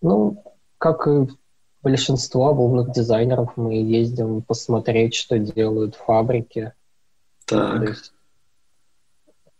Ну, 0.00 0.44
как 0.78 1.08
и 1.08 1.26
большинство 1.82 2.48
обувных 2.48 2.92
дизайнеров, 2.92 3.56
мы 3.56 3.74
ездим 3.74 4.42
посмотреть, 4.42 5.14
что 5.14 5.38
делают 5.38 5.96
фабрики. 5.96 6.72
Так. 7.46 7.80
То 7.80 7.88
есть 7.88 8.12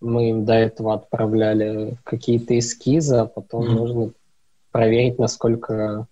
мы 0.06 0.30
им 0.30 0.44
до 0.44 0.54
этого 0.54 0.94
отправляли 0.94 1.98
какие-то 2.04 2.58
эскизы, 2.58 3.16
а 3.16 3.26
потом 3.26 3.64
mm-hmm. 3.64 3.74
нужно 3.74 4.12
проверить, 4.70 5.18
насколько 5.18 6.06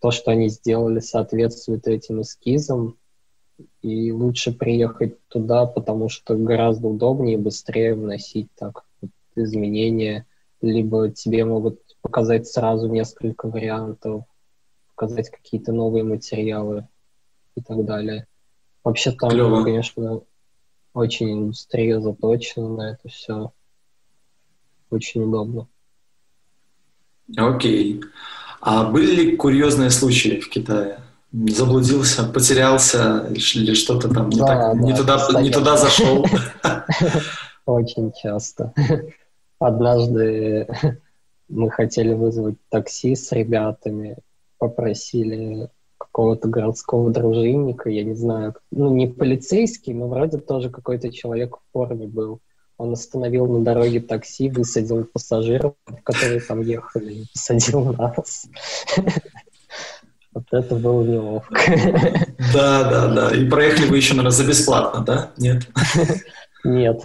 то, 0.00 0.10
что 0.10 0.30
они 0.30 0.48
сделали, 0.48 1.00
соответствует 1.00 1.86
этим 1.86 2.22
эскизам. 2.22 2.96
И 3.80 4.12
лучше 4.12 4.52
приехать 4.52 5.16
туда, 5.28 5.64
потому 5.66 6.08
что 6.08 6.36
гораздо 6.36 6.88
удобнее 6.88 7.34
и 7.34 7.40
быстрее 7.40 7.94
вносить 7.94 8.48
так 8.54 8.84
вот, 9.00 9.10
изменения. 9.34 10.26
Либо 10.60 11.10
тебе 11.10 11.44
могут 11.44 11.80
показать 12.02 12.46
сразу 12.46 12.88
несколько 12.88 13.48
вариантов, 13.48 14.24
показать 14.94 15.30
какие-то 15.30 15.72
новые 15.72 16.04
материалы 16.04 16.86
и 17.54 17.62
так 17.62 17.84
далее. 17.84 18.26
Вообще 18.84 19.10
там, 19.12 19.30
Клево. 19.30 19.64
конечно, 19.64 20.22
очень 20.96 21.30
индустрия 21.30 22.00
заточена 22.00 22.68
на 22.68 22.92
это 22.92 23.08
все. 23.08 23.52
Очень 24.90 25.24
удобно. 25.24 25.68
Окей. 27.36 28.00
А 28.62 28.84
были 28.84 29.14
ли 29.14 29.36
курьезные 29.36 29.90
случаи 29.90 30.40
в 30.40 30.48
Китае? 30.48 31.00
Заблудился, 31.32 32.24
потерялся 32.24 33.26
или 33.28 33.74
что-то 33.74 34.08
там 34.08 34.30
не, 34.30 34.38
да, 34.38 34.46
так, 34.46 34.58
да, 34.58 34.82
не, 34.82 34.96
туда, 34.96 35.42
не 35.42 35.50
туда 35.50 35.76
зашел? 35.76 36.24
Очень 37.66 38.12
часто. 38.12 38.72
Однажды 39.58 40.66
мы 41.48 41.70
хотели 41.70 42.14
вызвать 42.14 42.56
такси 42.70 43.16
с 43.16 43.32
ребятами, 43.32 44.16
попросили 44.56 45.68
какого-то 46.06 46.48
городского 46.48 47.10
дружинника, 47.10 47.90
я 47.90 48.04
не 48.04 48.14
знаю, 48.14 48.54
ну 48.70 48.94
не 48.94 49.06
полицейский, 49.06 49.92
но 49.92 50.08
вроде 50.08 50.38
тоже 50.38 50.70
какой-то 50.70 51.12
человек 51.12 51.56
в 51.56 51.72
форме 51.72 52.06
был. 52.06 52.40
Он 52.78 52.92
остановил 52.92 53.46
на 53.46 53.64
дороге 53.64 54.00
такси, 54.00 54.50
высадил 54.50 55.04
пассажиров, 55.04 55.74
которые 56.02 56.40
там 56.40 56.60
ехали, 56.60 57.12
и 57.12 57.26
посадил 57.32 57.94
нас. 57.94 58.46
Вот 60.34 60.44
это 60.50 60.74
было 60.74 61.02
неловко. 61.02 61.58
Да, 62.52 62.84
да, 62.90 63.08
да. 63.08 63.34
И 63.34 63.48
проехали 63.48 63.88
вы 63.88 63.96
еще, 63.96 64.12
наверное, 64.12 64.36
за 64.36 64.44
бесплатно, 64.44 65.00
да? 65.00 65.30
Нет? 65.38 65.66
Нет. 66.64 67.02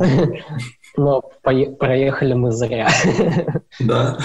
Но 0.97 1.21
проехали 1.41 2.33
мы 2.33 2.51
зря. 2.51 2.89
Да. 3.79 4.17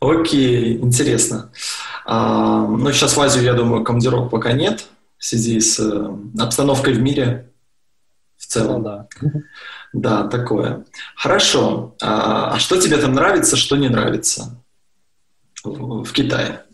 Окей, 0.00 0.78
интересно. 0.78 1.52
А, 2.12 2.66
ну, 2.66 2.90
сейчас 2.90 3.16
в 3.16 3.20
Азию, 3.20 3.44
я 3.44 3.54
думаю, 3.54 3.84
командировок 3.84 4.32
пока 4.32 4.50
нет, 4.50 4.88
в 5.16 5.24
связи 5.24 5.60
с 5.60 5.78
э, 5.78 6.42
обстановкой 6.42 6.94
в 6.94 7.00
мире 7.00 7.52
в 8.36 8.46
целом. 8.46 8.82
Ну, 8.82 8.84
да. 8.84 9.08
Да, 9.92 10.26
такое. 10.26 10.84
Хорошо. 11.14 11.94
А, 12.02 12.54
а 12.54 12.58
что 12.58 12.80
тебе 12.80 12.96
там 12.96 13.12
нравится, 13.12 13.56
что 13.56 13.76
не 13.76 13.88
нравится 13.88 14.60
в, 15.62 16.02
в 16.02 16.12
Китае? 16.12 16.64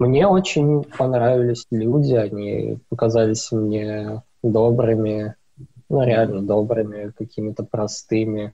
Мне 0.00 0.26
очень 0.26 0.82
понравились 0.82 1.66
люди, 1.70 2.14
они 2.14 2.78
показались 2.88 3.52
мне 3.52 4.24
добрыми, 4.42 5.36
ну, 5.88 6.04
реально 6.04 6.42
добрыми, 6.42 7.12
какими-то 7.16 7.62
простыми. 7.62 8.52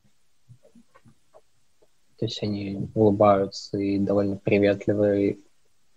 То 2.19 2.27
есть 2.27 2.43
они 2.43 2.91
улыбаются 2.95 3.79
и 3.79 3.99
довольно 3.99 4.37
приветливые. 4.37 5.39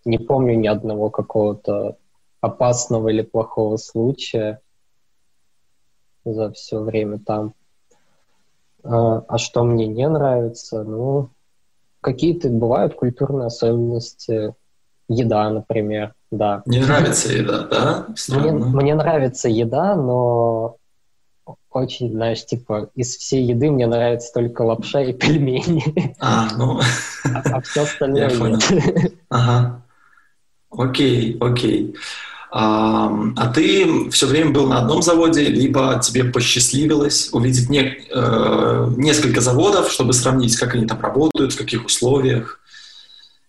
Не 0.07 0.17
помню 0.17 0.55
ни 0.55 0.67
одного 0.67 1.09
какого-то 1.09 1.97
опасного 2.39 3.09
или 3.09 3.23
плохого 3.23 3.75
случая 3.75 4.61
за 6.23 6.49
все 6.53 6.79
время 6.79 7.19
там. 7.19 7.53
А, 8.83 9.17
а 9.27 9.37
что 9.37 9.65
мне 9.65 9.85
не 9.85 10.07
нравится? 10.07 10.83
Ну, 10.83 11.29
какие-то 11.99 12.47
бывают 12.47 12.95
культурные 12.95 13.47
особенности. 13.47 14.55
Еда, 15.09 15.49
например, 15.49 16.13
да. 16.31 16.63
Не 16.65 16.79
нравится 16.79 17.33
еда, 17.33 17.67
да? 17.69 18.07
Мне, 18.29 18.53
мне 18.53 18.95
нравится 18.95 19.49
еда, 19.49 19.95
но 19.95 20.77
очень, 21.69 22.11
знаешь, 22.11 22.45
типа, 22.45 22.91
из 22.95 23.17
всей 23.17 23.43
еды 23.43 23.71
мне 23.71 23.87
нравится 23.87 24.31
только 24.33 24.61
лапша 24.61 25.01
и 25.01 25.11
пельмени. 25.19 26.15
А, 26.21 26.47
ну... 26.57 26.79
А, 27.25 27.41
а 27.57 27.61
все 27.61 27.83
остальное 27.83 28.29
нет. 28.29 29.11
Ага. 29.29 29.83
Окей, 30.69 31.37
окей. 31.39 31.95
А, 32.49 33.11
а 33.35 33.53
ты 33.53 34.09
все 34.09 34.25
время 34.25 34.51
был 34.51 34.67
на 34.67 34.79
одном 34.79 35.01
заводе, 35.01 35.43
либо 35.43 35.99
тебе 36.01 36.23
посчастливилось 36.23 37.29
увидеть 37.33 37.69
не, 37.69 37.97
э, 38.09 38.93
несколько 38.95 39.41
заводов, 39.41 39.91
чтобы 39.91 40.13
сравнить, 40.13 40.55
как 40.55 40.73
они 40.73 40.85
там 40.85 40.99
работают, 41.01 41.53
в 41.53 41.57
каких 41.57 41.85
условиях, 41.85 42.59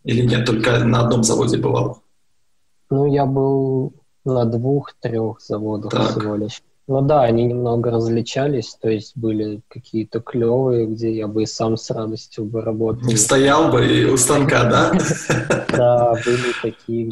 или 0.04 0.26
нет, 0.26 0.46
только 0.46 0.84
на 0.84 1.00
одном 1.00 1.22
заводе 1.22 1.58
бывал? 1.58 2.02
Ну, 2.90 3.06
я 3.06 3.24
был 3.24 3.92
на 4.24 4.44
двух-трех 4.44 5.40
заводах 5.40 5.92
так. 5.92 6.10
всего 6.10 6.36
лишь. 6.36 6.62
Ну 6.88 7.02
да, 7.02 7.24
они 7.24 7.44
немного 7.44 7.90
различались, 7.90 8.74
то 8.80 8.88
есть 8.88 9.14
были 9.14 9.60
какие-то 9.68 10.20
клевые, 10.20 10.86
где 10.86 11.12
я 11.14 11.28
бы 11.28 11.42
и 11.42 11.46
сам 11.46 11.76
с 11.76 11.90
радостью 11.90 12.46
бы 12.46 12.62
работал. 12.62 13.10
Стоял 13.10 13.70
бы 13.70 13.86
и 13.86 14.06
у 14.06 14.16
станка, 14.16 14.64
да? 14.64 14.92
Да, 15.68 16.14
были 16.24 16.52
такие, 16.62 17.10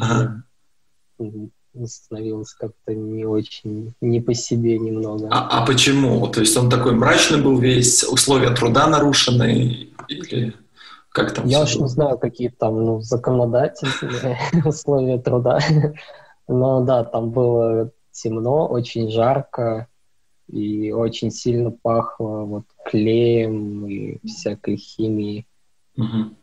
где 1.19 1.85
становилось 1.85 2.53
как-то 2.55 2.95
не 2.95 3.25
очень, 3.25 3.93
не 4.01 4.19
по 4.19 4.33
себе 4.33 4.79
немного. 4.79 5.27
А, 5.29 5.61
а 5.61 5.65
почему? 5.65 6.27
То 6.27 6.39
есть 6.39 6.57
он 6.57 6.71
такой 6.71 6.93
мрачный 6.93 7.39
был 7.39 7.59
весь, 7.59 8.03
условия 8.03 8.49
труда 8.55 8.87
нарушены 8.87 9.89
или 10.07 10.55
как 11.09 11.33
там? 11.33 11.47
Я 11.47 11.61
уж 11.61 11.75
не 11.75 11.87
знаю, 11.87 12.17
какие 12.17 12.49
там 12.49 12.83
ну, 12.83 13.01
законодательные 13.01 14.39
условия 14.65 15.19
труда. 15.19 15.59
Но 16.47 16.81
да, 16.81 17.03
там 17.03 17.29
было 17.29 17.91
темно, 18.21 18.67
очень 18.67 19.09
жарко 19.09 19.87
и 20.51 20.91
очень 20.91 21.31
сильно 21.31 21.71
пахло 21.71 22.43
вот 22.43 22.63
клеем 22.85 23.85
и 23.87 24.25
всякой 24.25 24.77
химией. 24.77 25.45
Угу. 25.97 26.35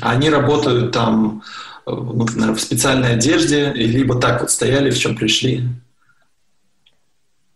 Они 0.00 0.30
работают 0.30 0.92
там, 0.92 1.42
ну, 1.86 2.24
наверное, 2.34 2.54
в 2.54 2.60
специальной 2.60 3.14
одежде, 3.14 3.72
либо 3.72 4.20
так 4.20 4.40
вот 4.40 4.50
стояли, 4.50 4.90
в 4.90 4.98
чем 4.98 5.16
пришли? 5.16 5.62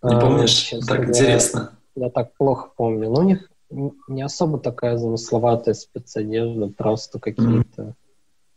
Не 0.02 0.14
а, 0.14 0.20
помнишь? 0.20 0.72
Так 0.88 1.00
я, 1.00 1.08
интересно. 1.08 1.72
Я 1.94 2.10
так 2.10 2.32
плохо 2.36 2.70
помню. 2.76 3.10
Ну, 3.10 3.20
у 3.20 3.22
них 3.22 3.48
не 4.08 4.22
особо 4.22 4.58
такая 4.58 4.96
замысловатая 4.96 5.74
спецодежда, 5.74 6.68
просто 6.68 7.18
какие-то, 7.18 7.82
mm. 7.82 7.94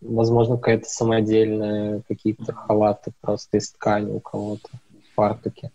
возможно, 0.01 0.57
какая-то 0.57 0.89
самодельная, 0.89 2.01
какие-то 2.07 2.53
халаты 2.53 3.11
просто 3.21 3.57
из 3.57 3.71
ткани 3.71 4.11
у 4.11 4.19
кого-то, 4.19 4.69
фартуки. 5.15 5.71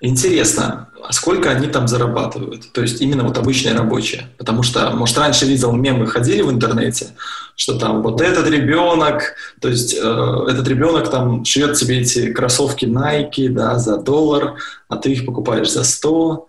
Интересно, 0.00 0.88
а 1.02 1.12
сколько 1.12 1.50
они 1.50 1.66
там 1.66 1.88
зарабатывают? 1.88 2.72
То 2.72 2.82
есть 2.82 3.00
именно 3.00 3.24
вот 3.24 3.38
обычные 3.38 3.74
рабочие. 3.74 4.24
Потому 4.36 4.62
что, 4.62 4.90
может, 4.90 5.16
раньше 5.16 5.46
видел 5.46 5.72
мемы, 5.72 6.06
ходили 6.06 6.42
в 6.42 6.50
интернете, 6.50 7.08
что 7.56 7.78
там 7.78 8.02
вот 8.02 8.20
этот 8.20 8.46
ребенок, 8.48 9.34
то 9.60 9.68
есть 9.68 9.94
э, 9.94 10.46
этот 10.48 10.68
ребенок 10.68 11.10
там 11.10 11.44
шьет 11.44 11.78
себе 11.78 12.00
эти 12.00 12.32
кроссовки 12.32 12.84
Nike, 12.84 13.48
да, 13.48 13.78
за 13.78 13.96
доллар, 13.96 14.56
а 14.88 14.96
ты 14.96 15.12
их 15.12 15.24
покупаешь 15.24 15.72
за 15.72 15.84
100. 15.84 16.48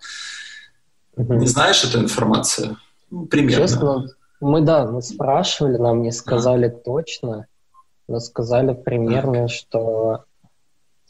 Угу. 1.18 1.34
Не 1.36 1.48
знаешь 1.48 1.84
эту 1.84 2.00
информацию? 2.00 2.78
Ну, 3.10 3.28
примерно. 3.28 3.68
Честно, 3.68 4.06
мы, 4.42 4.62
да, 4.62 4.86
мы 4.86 5.02
спрашивали, 5.02 5.78
нам 5.78 6.02
не 6.02 6.12
сказали 6.12 6.66
а. 6.66 6.70
точно, 6.72 7.48
но 8.08 8.20
сказали 8.20 8.74
примерно, 8.74 9.48
так. 9.48 9.52
что 9.52 10.24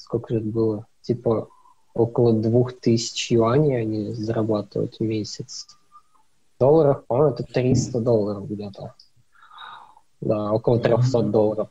сколько 0.06 0.34
же 0.34 0.40
это 0.40 0.48
было? 0.48 0.86
Типа 1.02 1.50
около 1.96 2.34
двух 2.34 2.74
тысяч 2.80 3.32
юаней 3.32 3.82
они 3.82 4.14
зарабатывают 4.14 4.98
в 5.00 5.04
месяц. 5.04 5.68
В 6.56 6.60
долларах, 6.60 7.06
по-моему, 7.06 7.34
это 7.34 7.44
300 7.44 8.00
долларов 8.00 8.48
где-то. 8.48 8.94
Да, 10.22 10.52
около 10.52 10.80
300 10.80 11.22
долларов. 11.24 11.70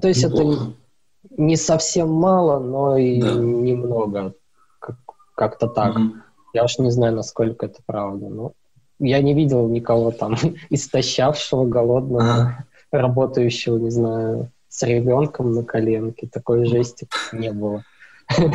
То 0.00 0.08
есть 0.08 0.22
Неплохо. 0.22 0.52
это 0.52 1.42
не 1.42 1.56
совсем 1.56 2.12
мало, 2.12 2.58
но 2.58 2.98
и 2.98 3.20
да. 3.20 3.34
немного. 3.34 4.34
Как- 4.78 5.00
как-то 5.34 5.66
так. 5.66 5.96
mm 5.96 6.12
Я 6.52 6.64
уж 6.64 6.78
не 6.78 6.90
знаю, 6.90 7.16
насколько 7.16 7.66
это 7.66 7.80
правда. 7.86 8.28
Но 8.28 8.52
я 8.98 9.22
не 9.22 9.32
видел 9.32 9.66
никого 9.68 10.10
там 10.10 10.36
истощавшего, 10.70 11.64
голодного, 11.64 12.22
а. 12.22 12.64
работающего, 12.92 13.78
не 13.78 13.90
знаю, 13.90 14.50
с 14.76 14.82
ребенком 14.82 15.54
на 15.54 15.64
коленке. 15.64 16.28
Такой 16.30 16.66
жести 16.66 17.08
не 17.32 17.50
было. 17.50 17.82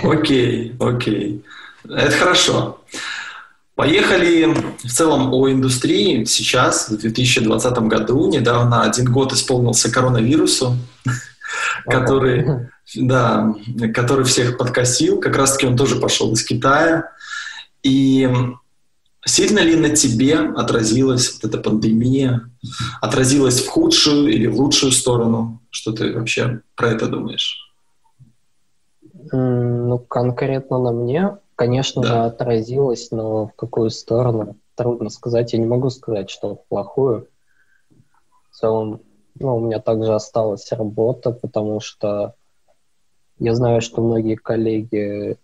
Окей, 0.04 0.76
окей. 0.80 1.44
Это 1.84 2.12
хорошо. 2.12 2.82
Поехали 3.74 4.54
в 4.84 4.88
целом 4.88 5.34
о 5.34 5.50
индустрии. 5.50 6.24
Сейчас, 6.26 6.90
в 6.90 7.00
2020 7.00 7.74
году, 7.80 8.30
недавно 8.30 8.84
один 8.84 9.12
год 9.12 9.34
исполнился 9.34 9.92
коронавирусу, 9.92 10.78
который, 11.86 12.70
да, 12.94 13.56
который 13.92 14.26
всех 14.26 14.60
подкосил. 14.60 15.20
Как 15.20 15.36
раз-таки 15.36 15.66
он 15.66 15.76
тоже 15.76 15.96
пошел 15.96 16.32
из 16.34 16.44
Китая. 16.44 17.10
И 17.82 18.30
Сильно 19.24 19.60
ли 19.60 19.76
на 19.76 19.96
тебе 19.96 20.36
отразилась 20.36 21.34
вот 21.34 21.50
эта 21.50 21.62
пандемия? 21.62 22.50
Отразилась 23.02 23.62
в 23.62 23.68
худшую 23.68 24.30
или 24.30 24.48
в 24.48 24.60
лучшую 24.60 24.92
сторону? 24.92 25.62
Что 25.70 25.92
ты 25.92 26.14
вообще 26.14 26.62
про 26.76 26.90
это 26.90 27.08
думаешь? 27.08 27.58
Ну, 29.32 30.00
конкретно 30.00 30.80
на 30.80 30.92
мне, 30.92 31.38
конечно, 31.56 32.02
да. 32.02 32.26
отразилась, 32.26 33.12
но 33.12 33.48
в 33.48 33.54
какую 33.56 33.92
сторону? 33.92 34.58
Трудно 34.76 35.10
сказать. 35.10 35.54
Я 35.54 35.60
не 35.60 35.68
могу 35.68 35.92
сказать, 35.92 36.30
что 36.32 36.56
в 36.56 36.66
плохую. 36.68 37.28
В 38.50 38.58
целом, 38.58 39.02
ну, 39.40 39.58
у 39.58 39.60
меня 39.60 39.80
также 39.80 40.14
осталась 40.14 40.72
работа, 40.72 41.32
потому 41.32 41.80
что 41.80 42.34
я 43.38 43.54
знаю, 43.54 43.82
что 43.82 44.02
многие 44.02 44.36
коллеги 44.36 45.38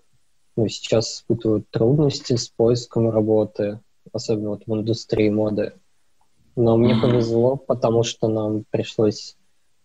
ну, 0.58 0.68
сейчас 0.68 1.18
испытывают 1.18 1.70
трудности 1.70 2.36
с 2.36 2.50
поиском 2.50 3.10
работы, 3.12 3.80
особенно 4.12 4.50
вот 4.50 4.64
в 4.66 4.74
индустрии 4.74 5.30
моды. 5.30 5.74
Но 6.56 6.76
мне 6.76 6.96
повезло, 6.96 7.56
потому 7.56 8.02
что 8.02 8.28
нам 8.28 8.66
пришлось 8.72 9.38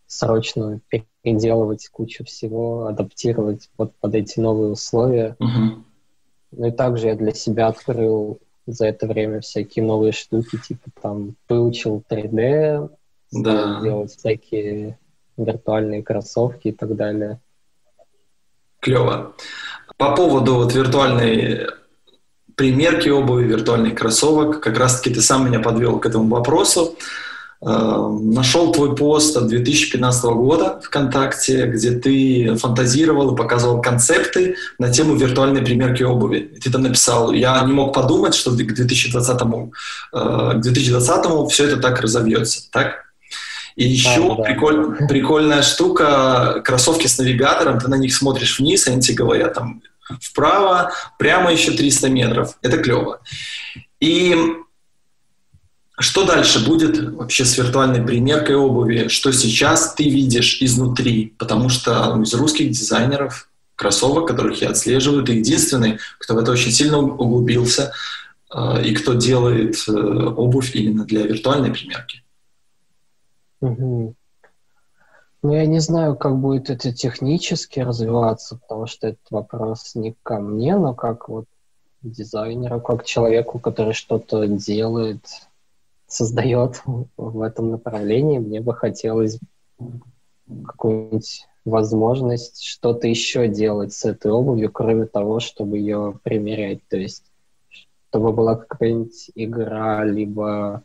срочно 0.06 0.80
переделывать 1.22 1.88
кучу 1.88 2.24
всего, 2.24 2.86
адаптировать 2.86 3.68
вот 3.76 3.94
под 4.00 4.14
эти 4.14 4.40
новые 4.40 4.72
условия. 4.72 5.36
Ну 5.38 6.66
и 6.66 6.70
также 6.70 7.08
я 7.08 7.16
для 7.16 7.32
себя 7.32 7.68
открыл 7.68 8.38
за 8.66 8.86
это 8.86 9.06
время 9.06 9.40
всякие 9.40 9.84
новые 9.84 10.12
штуки, 10.12 10.58
типа 10.66 10.90
там 11.00 11.34
выучил 11.48 12.02
3D, 12.08 12.90
да. 13.32 13.80
делать 13.82 14.12
всякие 14.12 14.98
виртуальные 15.36 16.02
кроссовки 16.02 16.68
и 16.68 16.72
так 16.72 16.96
далее. 16.96 17.40
Клево. 18.80 19.34
По 20.02 20.16
поводу 20.16 20.56
вот 20.56 20.74
виртуальной 20.74 21.68
примерки 22.56 23.08
обуви, 23.08 23.44
виртуальных 23.44 23.94
кроссовок, 23.94 24.58
как 24.58 24.76
раз-таки 24.76 25.14
ты 25.14 25.22
сам 25.22 25.46
меня 25.46 25.60
подвел 25.60 26.00
к 26.00 26.06
этому 26.06 26.28
вопросу. 26.34 26.96
Э, 27.64 28.18
нашел 28.20 28.72
твой 28.72 28.96
пост 28.96 29.36
от 29.36 29.46
2015 29.46 30.24
года 30.24 30.80
ВКонтакте, 30.82 31.66
где 31.68 31.92
ты 31.92 32.56
фантазировал 32.56 33.32
и 33.32 33.36
показывал 33.36 33.80
концепты 33.80 34.56
на 34.80 34.92
тему 34.92 35.14
виртуальной 35.14 35.62
примерки 35.62 36.02
обуви. 36.02 36.52
Ты 36.60 36.72
там 36.72 36.82
написал, 36.82 37.30
я 37.30 37.62
не 37.62 37.72
мог 37.72 37.94
подумать, 37.94 38.34
что 38.34 38.50
к 38.50 38.56
2020, 38.56 39.38
к 40.10 40.54
2020 40.56 41.52
все 41.52 41.66
это 41.66 41.76
так 41.76 42.00
разовьется. 42.00 42.68
Так? 42.72 43.12
И 43.76 43.86
еще 43.86 44.30
да, 44.30 44.34
да. 44.34 44.42
Приколь, 44.42 44.96
прикольная 45.08 45.62
штука, 45.62 46.60
кроссовки 46.64 47.06
с 47.06 47.18
навигатором, 47.18 47.78
ты 47.78 47.86
на 47.86 47.98
них 47.98 48.12
смотришь 48.12 48.58
вниз, 48.58 48.88
они 48.88 49.00
тебе 49.00 49.18
говорят 49.18 49.54
там 49.54 49.80
вправо, 50.20 50.92
прямо 51.18 51.52
еще 51.52 51.72
300 51.72 52.08
метров. 52.10 52.58
Это 52.62 52.78
клево. 52.78 53.20
И 54.00 54.36
что 55.98 56.24
дальше 56.24 56.64
будет 56.64 56.98
вообще 57.12 57.44
с 57.44 57.56
виртуальной 57.56 58.02
примеркой 58.04 58.56
обуви? 58.56 59.08
Что 59.08 59.32
сейчас 59.32 59.94
ты 59.94 60.04
видишь 60.04 60.60
изнутри? 60.60 61.34
Потому 61.38 61.68
что 61.68 62.20
из 62.22 62.34
русских 62.34 62.70
дизайнеров 62.70 63.48
кроссовок, 63.76 64.28
которых 64.28 64.60
я 64.62 64.70
отслеживаю, 64.70 65.24
ты 65.24 65.34
единственный, 65.34 65.98
кто 66.18 66.34
в 66.34 66.38
это 66.38 66.52
очень 66.52 66.72
сильно 66.72 66.98
углубился 66.98 67.92
э, 68.54 68.84
и 68.84 68.94
кто 68.94 69.14
делает 69.14 69.76
э, 69.88 69.92
обувь 69.92 70.74
именно 70.74 71.04
для 71.04 71.22
виртуальной 71.22 71.70
примерки. 71.70 72.22
Угу. 73.60 74.14
Ну, 75.42 75.52
я 75.52 75.66
не 75.66 75.80
знаю, 75.80 76.16
как 76.16 76.38
будет 76.38 76.70
это 76.70 76.92
технически 76.92 77.80
развиваться, 77.80 78.58
потому 78.58 78.86
что 78.86 79.08
этот 79.08 79.28
вопрос 79.30 79.96
не 79.96 80.14
ко 80.22 80.38
мне, 80.38 80.76
но 80.76 80.94
как 80.94 81.28
вот 81.28 81.46
дизайнеру, 82.00 82.80
как 82.80 83.04
человеку, 83.04 83.58
который 83.58 83.92
что-то 83.92 84.46
делает, 84.46 85.24
создает 86.06 86.82
в 87.16 87.42
этом 87.42 87.72
направлении, 87.72 88.38
мне 88.38 88.60
бы 88.60 88.72
хотелось 88.72 89.40
какую-нибудь 90.48 91.46
возможность 91.64 92.62
что-то 92.62 93.08
еще 93.08 93.48
делать 93.48 93.92
с 93.92 94.04
этой 94.04 94.30
обувью, 94.30 94.70
кроме 94.70 95.06
того, 95.06 95.40
чтобы 95.40 95.78
ее 95.78 96.20
примерять. 96.22 96.86
То 96.88 96.96
есть, 96.96 97.24
чтобы 98.10 98.32
была 98.32 98.54
какая-нибудь 98.54 99.30
игра, 99.34 100.04
либо 100.04 100.84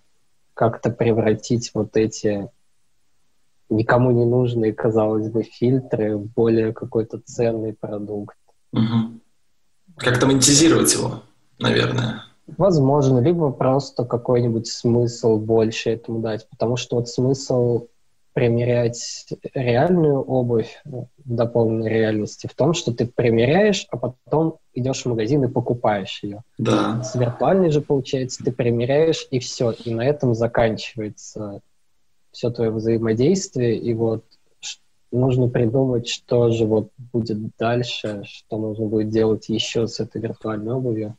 как-то 0.55 0.89
превратить 0.89 1.71
вот 1.75 1.95
эти 1.95 2.49
никому 3.69 4.11
не 4.11 4.25
нужные, 4.25 4.73
казалось 4.73 5.29
бы, 5.29 5.43
фильтры 5.43 6.17
более 6.17 6.73
какой-то 6.73 7.19
ценный 7.25 7.73
продукт. 7.73 8.37
Угу. 8.73 9.19
Как-то 9.97 10.27
монетизировать 10.27 10.93
его, 10.93 11.23
наверное. 11.59 12.23
Возможно, 12.57 13.19
либо 13.19 13.51
просто 13.51 14.05
какой-нибудь 14.05 14.67
смысл 14.67 15.37
больше 15.37 15.89
этому 15.91 16.19
дать, 16.19 16.47
потому 16.49 16.77
что 16.77 16.95
вот 16.95 17.09
смысл 17.09 17.87
примерять 18.37 19.25
реальную 19.55 20.21
обувь 20.21 20.79
в 20.85 21.07
дополненной 21.25 21.89
реальности 21.89 22.47
в 22.47 22.53
том, 22.53 22.75
что 22.75 22.93
ты 22.93 23.07
примеряешь, 23.07 23.87
а 23.89 23.97
потом 23.97 24.59
идешь 24.75 25.01
в 25.01 25.05
магазин 25.07 25.43
и 25.43 25.47
покупаешь 25.47 26.19
ее. 26.21 26.43
Да. 26.59 27.01
С 27.03 27.15
виртуальной 27.15 27.71
же, 27.71 27.81
получается, 27.81 28.43
ты 28.43 28.51
примеряешь, 28.51 29.27
и 29.31 29.39
все, 29.39 29.71
и 29.71 29.91
на 29.91 30.05
этом 30.05 30.35
заканчивается 30.35 31.61
все 32.31 32.49
твое 32.49 32.71
взаимодействие, 32.71 33.77
и 33.77 33.93
вот 33.93 34.23
нужно 35.11 35.47
придумать, 35.47 36.07
что 36.07 36.51
же 36.51 36.65
вот 36.65 36.91
будет 36.97 37.55
дальше, 37.57 38.23
что 38.25 38.57
нужно 38.57 38.87
будет 38.87 39.09
делать 39.09 39.49
еще 39.49 39.87
с 39.87 39.99
этой 39.99 40.21
виртуальной 40.21 40.73
обувью. 40.73 41.17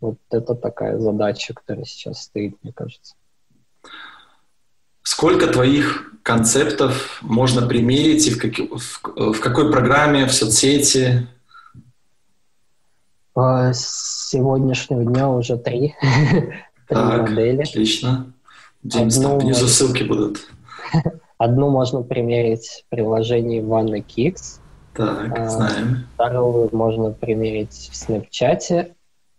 Вот 0.00 0.18
это 0.30 0.54
такая 0.54 0.98
задача, 0.98 1.54
которая 1.54 1.84
сейчас 1.84 2.22
стоит, 2.22 2.56
мне 2.62 2.72
кажется. 2.72 3.14
Сколько 5.02 5.46
твоих 5.46 6.12
концептов 6.22 7.18
можно 7.22 7.66
примерить 7.66 8.26
и 8.26 8.30
в, 8.30 8.38
как, 8.38 8.58
в, 8.58 9.32
в 9.32 9.40
какой 9.40 9.70
программе, 9.70 10.26
в 10.26 10.32
соцсети? 10.32 11.28
А, 13.34 13.72
с 13.72 14.28
сегодняшнего 14.30 15.04
дня 15.04 15.28
уже 15.28 15.56
три, 15.56 15.94
три 16.88 16.96
модели. 16.96 17.62
Отлично. 17.62 18.32
Джеймс, 18.86 19.16
Одну 19.16 19.38
внизу 19.38 19.60
можно... 19.60 19.68
ссылки 19.68 20.02
будут. 20.02 20.38
Одну 21.38 21.70
можно 21.70 22.02
примерить 22.02 22.84
в 22.86 22.90
приложении 22.90 23.62
Wanna 23.62 24.04
Kicks. 24.04 24.60
Так, 24.94 25.38
а, 25.38 25.48
знаем. 25.48 26.06
Вторую 26.14 26.68
можно 26.72 27.10
примерить 27.10 27.90
в 27.90 27.94
Snapchat. 27.94 28.92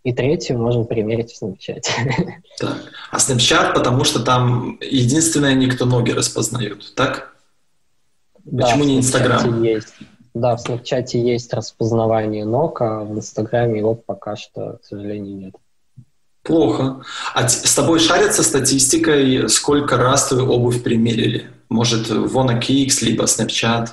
И 0.04 0.12
третью 0.12 0.58
можно 0.58 0.84
примерить 0.84 1.32
в 1.32 1.42
Snapchat. 1.42 1.86
Так. 2.60 2.78
А 3.12 3.18
Snapchat, 3.18 3.74
потому 3.74 4.04
что 4.04 4.20
там 4.20 4.78
единственное, 4.82 5.54
никто 5.54 5.86
ноги 5.86 6.12
распознают, 6.12 6.94
так? 6.96 7.34
Да, 8.44 8.66
Почему 8.66 8.84
не? 8.84 9.02
Есть. 9.68 9.94
Да, 10.34 10.56
в 10.56 10.68
Snapchat 10.68 11.08
есть 11.14 11.54
распознавание 11.54 12.46
ног, 12.46 12.82
а 12.82 13.04
в 13.04 13.16
Инстаграме 13.16 13.80
его 13.80 13.96
пока 13.96 14.36
что, 14.36 14.80
к 14.82 14.86
сожалению, 14.86 15.38
нет. 15.38 15.56
Плохо. 16.44 17.02
А 17.34 17.48
с 17.48 17.74
тобой 17.74 18.00
шарится 18.00 18.44
статистикой, 18.44 19.48
сколько 19.50 19.98
раз 19.98 20.28
твою 20.28 20.52
обувь 20.52 20.84
примерили? 20.84 21.50
Может, 21.70 22.10
в 22.10 22.38
OnaKix, 22.38 23.04
либо 23.04 23.24
Snapchat? 23.24 23.90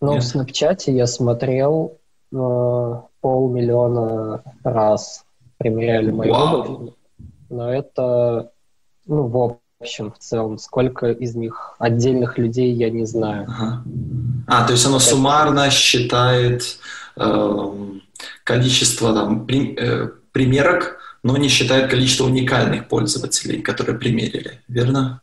Ну, 0.00 0.14
Нет? 0.14 0.22
в 0.22 0.36
Snapchat 0.36 0.90
я 0.92 1.06
смотрел 1.06 1.98
э, 2.32 2.94
полмиллиона 3.20 4.42
раз 4.62 5.24
примеряли 5.56 6.10
мою 6.10 6.32
Вау. 6.32 6.60
обувь. 6.60 6.92
Но 7.48 7.72
это, 7.72 8.50
ну, 9.06 9.28
в 9.28 9.58
общем, 9.80 10.12
в 10.12 10.18
целом, 10.18 10.58
сколько 10.58 11.10
из 11.10 11.34
них 11.34 11.76
отдельных 11.78 12.38
людей, 12.38 12.72
я 12.72 12.90
не 12.90 13.06
знаю. 13.06 13.46
Ага. 13.48 13.84
А, 14.46 14.66
то 14.66 14.72
есть 14.72 14.86
оно 14.86 14.98
суммарно 14.98 15.70
считает 15.70 16.78
э, 17.16 17.72
количество 18.44 19.14
там, 19.14 19.46
при, 19.46 19.74
э, 19.74 20.08
примерок, 20.32 20.98
но 21.22 21.36
не 21.36 21.48
считает 21.48 21.90
количество 21.90 22.24
уникальных 22.24 22.88
пользователей, 22.88 23.62
которые 23.62 23.98
примерили, 23.98 24.60
верно? 24.68 25.22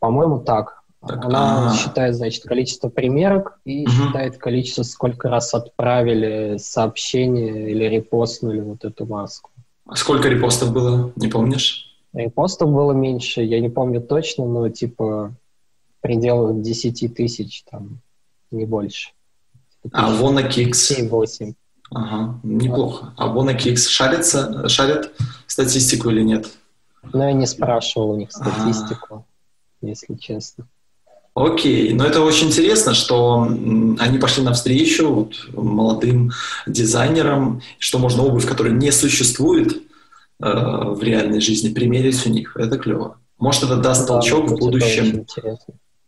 По-моему, 0.00 0.40
так. 0.40 0.82
так. 1.06 1.24
Она 1.24 1.68
А-а-а. 1.68 1.76
считает, 1.76 2.16
значит, 2.16 2.44
количество 2.44 2.88
примерок 2.88 3.60
и 3.64 3.84
угу. 3.84 3.90
считает 3.90 4.38
количество, 4.38 4.82
сколько 4.82 5.28
раз 5.28 5.54
отправили 5.54 6.56
сообщение 6.58 7.70
или 7.70 7.84
репостнули 7.84 8.60
вот 8.60 8.84
эту 8.84 9.06
маску. 9.06 9.50
А 9.86 9.96
сколько 9.96 10.28
репостов 10.28 10.72
было, 10.72 11.12
не 11.16 11.28
помнишь? 11.28 11.86
Репостов 12.12 12.70
было 12.70 12.92
меньше, 12.92 13.42
я 13.42 13.60
не 13.60 13.68
помню 13.68 14.00
точно, 14.00 14.46
но 14.46 14.68
типа 14.68 15.34
в 15.98 16.02
пределах 16.02 16.60
10 16.60 17.14
тысяч, 17.14 17.62
там, 17.70 18.00
не 18.50 18.64
больше. 18.64 19.10
А 19.92 20.12
Вона 20.14 20.42
Кикс? 20.42 20.90
7-8. 20.90 21.54
Ага, 21.92 22.38
неплохо. 22.42 23.12
А 23.16 23.28
Bonakix 23.28 23.88
шарится, 23.88 24.68
шарят 24.68 25.12
статистику 25.46 26.10
или 26.10 26.22
нет? 26.22 26.50
Ну, 27.12 27.22
я 27.24 27.32
не 27.32 27.46
спрашивал 27.46 28.10
у 28.10 28.16
них 28.16 28.30
статистику, 28.30 29.26
а 29.82 29.86
если 29.86 30.14
честно. 30.14 30.66
Окей, 31.34 31.92
но 31.92 32.04
это 32.04 32.22
очень 32.22 32.48
интересно, 32.48 32.92
что 32.92 33.42
они 33.42 34.18
пошли 34.18 34.42
навстречу 34.42 35.08
вот, 35.08 35.48
молодым 35.52 36.32
дизайнерам, 36.66 37.62
что 37.78 37.98
можно 37.98 38.24
обувь, 38.24 38.46
которая 38.46 38.72
не 38.72 38.90
существует 38.90 39.72
э, 39.72 39.80
в 40.40 41.02
реальной 41.02 41.40
жизни, 41.40 41.72
примерить 41.72 42.26
у 42.26 42.30
них. 42.30 42.56
Это 42.56 42.78
клево. 42.78 43.18
Может, 43.38 43.64
это 43.64 43.76
даст 43.76 44.02
да, 44.02 44.14
толчок 44.14 44.50
в 44.50 44.56
будущем. 44.56 45.24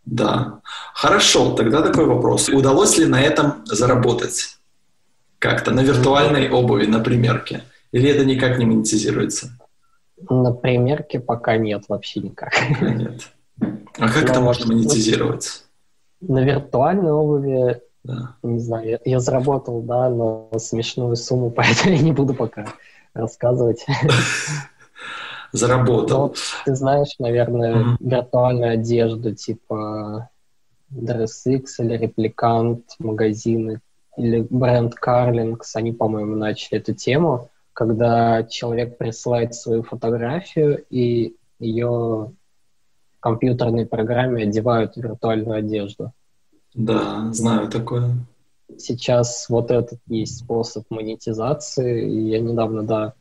Да. 0.05 0.61
Хорошо, 0.93 1.53
тогда 1.55 1.83
такой 1.83 2.05
вопрос. 2.05 2.49
Удалось 2.49 2.99
ли 2.99 3.07
на 3.07 3.23
этом 3.23 3.65
заработать? 3.65 4.59
Как-то 5.43 5.73
на 5.73 5.81
виртуальной 5.81 6.49
обуви, 6.49 6.87
на 6.87 7.01
примерке? 7.01 7.65
Или 7.91 8.09
это 8.09 8.25
никак 8.25 8.59
не 8.59 8.65
монетизируется? 8.65 9.51
На 10.31 10.53
примерке 10.53 11.19
пока 11.19 11.57
нет, 11.57 11.83
вообще 11.89 12.21
никак. 12.21 12.53
нет. 12.81 13.23
А 13.61 14.09
как 14.09 14.23
Но 14.23 14.31
это 14.31 14.41
можно 14.41 14.73
монетизировать? 14.73 15.65
На 16.21 16.45
виртуальной 16.45 17.11
обуви, 17.11 17.81
да. 18.05 18.37
не 18.45 18.61
знаю, 18.61 18.89
я, 18.89 19.01
я 19.05 19.19
заработал, 19.19 19.83
да, 19.83 20.09
но 20.11 20.49
смешную 20.59 21.17
сумму, 21.17 21.51
поэтому 21.57 21.93
я 21.97 22.01
не 22.01 22.13
буду 22.13 22.35
пока 22.35 22.67
рассказывать. 23.13 23.85
Заработал. 25.53 26.21
Вот, 26.21 26.37
ты 26.67 26.77
знаешь, 26.77 27.17
наверное, 27.19 27.75
mm-hmm. 27.75 27.97
виртуальную 27.99 28.73
одежду 28.75 29.35
типа 29.35 30.31
DressX 30.93 31.65
или 31.81 31.97
Репликант, 31.97 32.95
магазины 33.01 33.81
или 34.17 34.47
бренд 34.49 34.95
Carlings, 35.05 35.71
они, 35.75 35.93
по-моему, 35.93 36.37
начали 36.37 36.79
эту 36.79 36.95
тему, 36.95 37.51
когда 37.73 38.43
человек 38.45 38.99
присылает 38.99 39.55
свою 39.55 39.83
фотографию 39.83 40.85
и 40.91 41.37
ее 41.59 42.33
компьютерной 43.21 43.87
программе 43.87 44.45
одевают 44.45 44.97
виртуальную 44.97 45.59
одежду. 45.59 46.13
Да, 46.75 47.33
знаю 47.33 47.69
такое. 47.69 48.17
Сейчас 48.79 49.49
вот 49.49 49.71
этот 49.71 50.01
есть 50.07 50.39
способ 50.39 50.85
монетизации. 50.91 52.11
И 52.11 52.31
я 52.31 52.41
недавно, 52.41 52.83
да, 52.83 53.15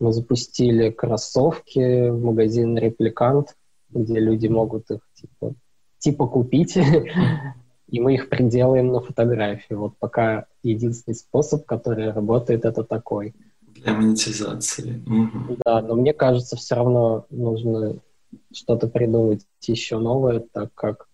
мы 0.00 0.12
запустили 0.12 0.90
кроссовки 0.90 2.08
в 2.08 2.24
магазин 2.24 2.76
Репликант, 2.76 3.56
где 3.90 4.18
люди 4.18 4.48
могут 4.48 4.90
их 4.90 5.00
типа, 5.14 5.54
типа 5.98 6.26
купить, 6.26 6.76
и 7.94 8.00
мы 8.00 8.14
их 8.14 8.28
приделаем 8.28 8.88
на 8.88 9.00
фотографии. 9.00 9.74
Вот 9.74 9.96
пока 10.00 10.46
единственный 10.64 11.14
способ, 11.14 11.64
который 11.64 12.10
работает, 12.10 12.64
это 12.64 12.82
такой. 12.82 13.36
Для 13.60 13.92
монетизации. 13.92 15.00
Угу. 15.06 15.58
Да, 15.64 15.80
но 15.80 15.94
мне 15.94 16.12
кажется, 16.12 16.56
все 16.56 16.74
равно 16.74 17.26
нужно 17.30 18.00
что-то 18.52 18.88
придумать 18.88 19.46
еще 19.62 19.98
новое, 19.98 20.40
так 20.40 20.74
как, 20.74 21.06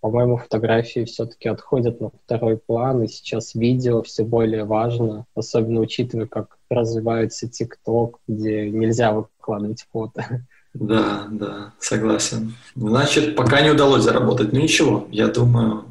по-моему, 0.00 0.38
фотографии 0.38 1.04
все-таки 1.04 1.50
отходят 1.50 2.00
на 2.00 2.08
второй 2.08 2.56
план, 2.56 3.02
и 3.02 3.08
сейчас 3.08 3.54
видео 3.54 4.02
все 4.02 4.24
более 4.24 4.64
важно, 4.64 5.26
особенно 5.34 5.80
учитывая, 5.80 6.26
как 6.26 6.56
развивается 6.70 7.50
ТикТок, 7.50 8.18
где 8.26 8.70
нельзя 8.70 9.12
выкладывать 9.12 9.86
фото. 9.92 10.46
Да, 10.80 11.26
да, 11.30 11.72
согласен. 11.80 12.54
Значит, 12.74 13.34
пока 13.34 13.62
не 13.62 13.70
удалось 13.70 14.02
заработать. 14.02 14.52
Ну 14.52 14.60
ничего, 14.60 15.08
я 15.10 15.28
думаю, 15.28 15.84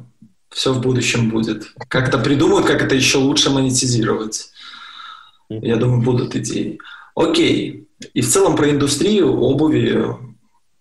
все 0.50 0.72
в 0.72 0.80
будущем 0.80 1.28
будет. 1.28 1.72
Как-то 1.88 2.18
придумают, 2.18 2.66
как 2.66 2.82
это 2.82 2.94
еще 2.94 3.18
лучше 3.18 3.50
монетизировать. 3.50 4.50
Я 5.48 5.76
думаю, 5.76 6.02
будут 6.02 6.36
идеи. 6.36 6.78
Окей. 7.16 7.88
И 8.14 8.20
в 8.20 8.28
целом 8.28 8.56
про 8.56 8.70
индустрию 8.70 9.36
обуви. 9.40 10.04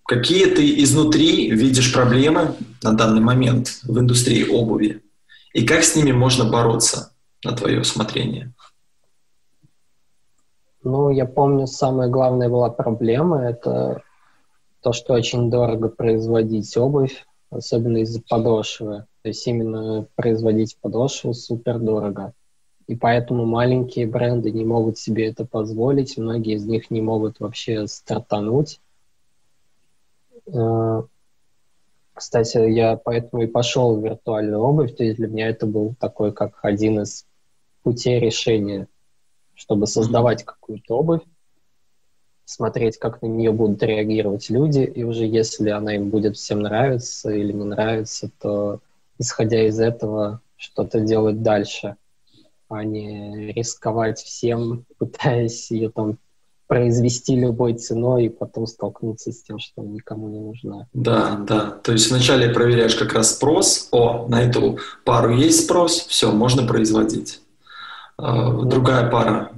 Какие 0.08 0.46
ты 0.46 0.84
изнутри 0.84 1.50
видишь 1.50 1.92
проблемы 1.92 2.56
на 2.84 2.94
данный 2.94 3.22
момент 3.22 3.80
в 3.84 3.98
индустрии 3.98 4.48
обуви? 4.48 5.02
И 5.54 5.66
как 5.66 5.84
с 5.84 5.96
ними 5.96 6.12
можно 6.12 6.46
бороться, 6.46 7.12
на 7.44 7.54
твое 7.54 7.80
усмотрение? 7.82 8.54
Ну, 10.86 11.10
я 11.10 11.26
помню, 11.26 11.68
самая 11.68 12.08
главная 12.08 12.48
была 12.48 12.70
проблема— 12.70 13.42
это 13.50 14.04
то, 14.82 14.94
что 14.94 15.14
очень 15.14 15.50
дорого 15.50 15.90
производить 15.90 16.78
обувь, 16.78 17.26
особенно 17.50 17.98
из-за 17.98 18.22
подошвы. 18.22 19.06
То 19.22 19.28
есть 19.30 19.46
именно 19.48 20.08
производить 20.16 20.78
подошву 20.80 21.34
супер 21.34 21.80
дорого 21.80 22.34
и 22.88 22.96
поэтому 22.96 23.46
маленькие 23.46 24.08
бренды 24.08 24.52
не 24.52 24.64
могут 24.64 24.98
себе 24.98 25.28
это 25.28 25.46
позволить, 25.46 26.18
многие 26.18 26.56
из 26.56 26.66
них 26.66 26.92
не 26.92 27.02
могут 27.02 27.40
вообще 27.40 27.88
стартануть. 27.88 28.80
Э, 30.48 31.02
кстати, 32.14 32.58
я 32.70 32.96
поэтому 32.96 33.44
и 33.44 33.48
пошел 33.48 33.96
в 33.96 34.04
виртуальную 34.04 34.62
обувь, 34.62 34.96
то 34.96 35.04
есть 35.04 35.18
для 35.18 35.28
меня 35.28 35.50
это 35.50 35.66
был 35.66 35.96
такой 36.00 36.32
как 36.32 36.60
один 36.62 37.02
из 37.02 37.26
путей 37.82 38.20
решения, 38.20 38.88
чтобы 39.56 39.88
создавать 39.88 40.44
какую-то 40.44 40.98
обувь, 40.98 41.22
смотреть, 42.46 42.98
как 42.98 43.22
на 43.22 43.28
нее 43.28 43.52
будут 43.52 43.82
реагировать 43.82 44.50
люди, 44.50 44.82
и 44.82 45.04
уже 45.04 45.26
если 45.26 45.70
она 45.70 45.96
им 45.96 46.10
будет 46.10 46.38
всем 46.38 46.62
нравиться 46.62 47.32
или 47.32 47.52
не 47.52 47.64
нравится, 47.64 48.30
то 48.40 48.80
исходя 49.18 49.66
из 49.68 49.80
этого 49.80 50.42
что-то 50.58 51.00
делать 51.00 51.42
дальше– 51.42 51.96
а 52.70 52.84
не 52.84 53.52
рисковать 53.54 54.20
всем, 54.20 54.86
пытаясь 54.98 55.72
ее 55.72 55.90
там 55.90 56.18
произвести 56.68 57.36
любой 57.36 57.76
ценой 57.76 58.26
и 58.26 58.30
потом 58.30 58.66
столкнуться 58.66 59.32
с 59.32 59.44
тем, 59.44 59.60
что 59.60 59.84
никому 59.84 60.30
не 60.30 60.40
нужна. 60.40 60.88
Да, 60.94 61.36
да. 61.48 61.78
То 61.84 61.92
есть 61.92 62.10
вначале 62.10 62.50
проверяешь 62.50 62.96
как 62.96 63.14
раз 63.14 63.36
спрос. 63.36 63.88
О, 63.92 64.28
на 64.28 64.42
эту 64.42 64.80
пару 65.04 65.36
есть 65.36 65.66
спрос, 65.66 66.08
все, 66.08 66.32
можно 66.32 66.66
производить. 66.66 67.42
А, 68.18 68.52
другая 68.64 69.10
пара. 69.10 69.52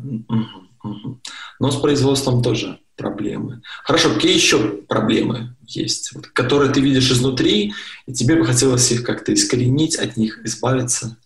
Но 1.59 1.71
с 1.71 1.77
производством 1.77 2.41
тоже 2.41 2.79
проблемы. 2.95 3.61
Хорошо, 3.83 4.13
какие 4.13 4.33
еще 4.33 4.81
проблемы 4.81 5.55
есть, 5.65 6.13
которые 6.33 6.71
ты 6.71 6.81
видишь 6.81 7.11
изнутри, 7.11 7.73
и 8.05 8.13
тебе 8.13 8.35
бы 8.35 8.45
хотелось 8.45 8.91
их 8.91 9.03
как-то 9.03 9.33
искоренить, 9.33 9.95
от 9.95 10.17
них 10.17 10.43
избавиться? 10.45 11.17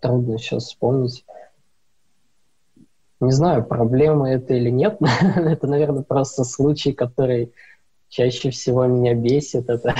Трудно 0.00 0.38
сейчас 0.38 0.66
вспомнить. 0.66 1.24
Не 3.20 3.32
знаю, 3.32 3.64
проблема 3.64 4.30
это 4.30 4.54
или 4.54 4.70
нет. 4.70 4.98
это, 5.36 5.66
наверное, 5.66 6.02
просто 6.02 6.44
случай, 6.44 6.92
который 6.92 7.52
чаще 8.08 8.50
всего 8.50 8.86
меня 8.86 9.14
бесит. 9.14 9.68
Это, 9.68 9.94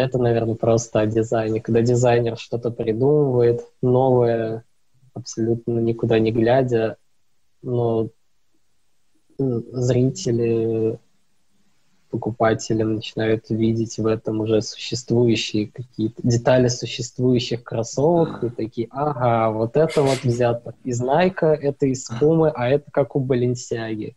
это 0.00 0.18
наверное, 0.18 0.54
просто 0.54 1.00
о 1.00 1.06
дизайне. 1.06 1.60
Когда 1.60 1.82
дизайнер 1.82 2.36
что-то 2.36 2.70
придумывает, 2.70 3.60
новое, 3.82 4.64
абсолютно 5.14 5.78
никуда 5.78 6.18
не 6.18 6.32
глядя, 6.32 6.96
но 7.62 8.10
зрители 9.38 10.98
покупатели 12.10 12.82
начинают 12.82 13.50
видеть 13.50 13.98
в 13.98 14.06
этом 14.06 14.40
уже 14.40 14.62
существующие 14.62 15.66
какие-то 15.66 16.22
детали 16.22 16.68
существующих 16.68 17.64
кроссовок 17.64 18.44
и 18.44 18.50
такие, 18.50 18.88
ага, 18.90 19.50
вот 19.50 19.76
это 19.76 20.02
вот 20.02 20.22
взято 20.22 20.74
из 20.84 21.00
Найка, 21.00 21.46
это 21.48 21.86
из 21.86 22.04
Пумы, 22.04 22.50
а 22.54 22.68
это 22.68 22.90
как 22.90 23.16
у 23.16 23.20
Баленсиаги. 23.20 24.16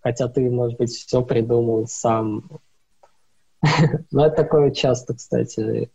Хотя 0.00 0.28
ты, 0.28 0.48
может 0.50 0.78
быть, 0.78 0.92
все 0.92 1.22
придумал 1.22 1.86
сам. 1.86 2.44
Но 4.10 4.26
это 4.26 4.36
такое 4.36 4.70
часто, 4.70 5.14
кстати, 5.14 5.90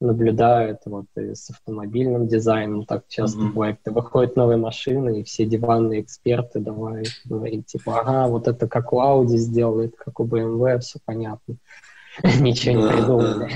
наблюдаю, 0.00 0.72
это 0.72 0.90
вот 0.90 1.06
и 1.16 1.34
с 1.34 1.50
автомобильным 1.50 2.26
дизайном 2.26 2.84
так 2.84 3.04
часто 3.08 3.38
mm-hmm. 3.38 3.48
бывает. 3.48 3.78
Выходят 3.86 4.36
новые 4.36 4.56
машины, 4.56 5.20
и 5.20 5.24
все 5.24 5.44
диванные 5.44 6.02
эксперты 6.02 6.58
давай 6.60 7.04
говорить, 7.24 7.66
типа, 7.66 8.00
ага, 8.00 8.28
вот 8.28 8.48
это 8.48 8.66
как 8.66 8.92
у 8.92 9.00
Audi 9.00 9.36
сделает, 9.36 9.94
как 9.96 10.18
у 10.20 10.26
BMW, 10.26 10.80
все 10.80 10.98
понятно. 11.04 11.56
Ничего 12.40 12.82
не 12.82 12.88
придумали. 12.88 13.50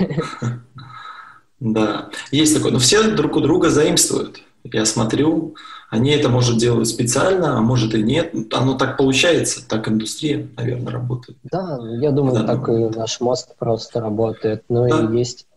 Да, 1.59 2.09
есть 2.31 2.55
такое. 2.55 2.71
Но 2.71 2.79
все 2.79 3.15
друг 3.15 3.35
у 3.35 3.41
друга 3.41 3.69
заимствуют. 3.69 4.41
Я 4.73 4.85
смотрю, 4.85 5.55
они 5.89 6.11
это, 6.11 6.29
может, 6.29 6.57
делают 6.57 6.87
специально, 6.87 7.57
а 7.57 7.61
может 7.61 7.93
и 7.95 8.03
нет. 8.03 8.33
Оно 8.53 8.77
так 8.77 8.97
получается, 8.97 9.67
так 9.67 9.87
индустрия, 9.87 10.47
наверное, 10.57 10.93
работает. 10.93 11.37
Да, 11.43 11.79
я 11.99 12.11
думаю, 12.11 12.45
так 12.45 12.67
и 12.69 12.89
наш 12.97 13.19
мозг 13.21 13.55
просто 13.57 14.01
работает. 14.01 14.63
Но 14.69 14.87
и 14.87 15.17
есть 15.17 15.47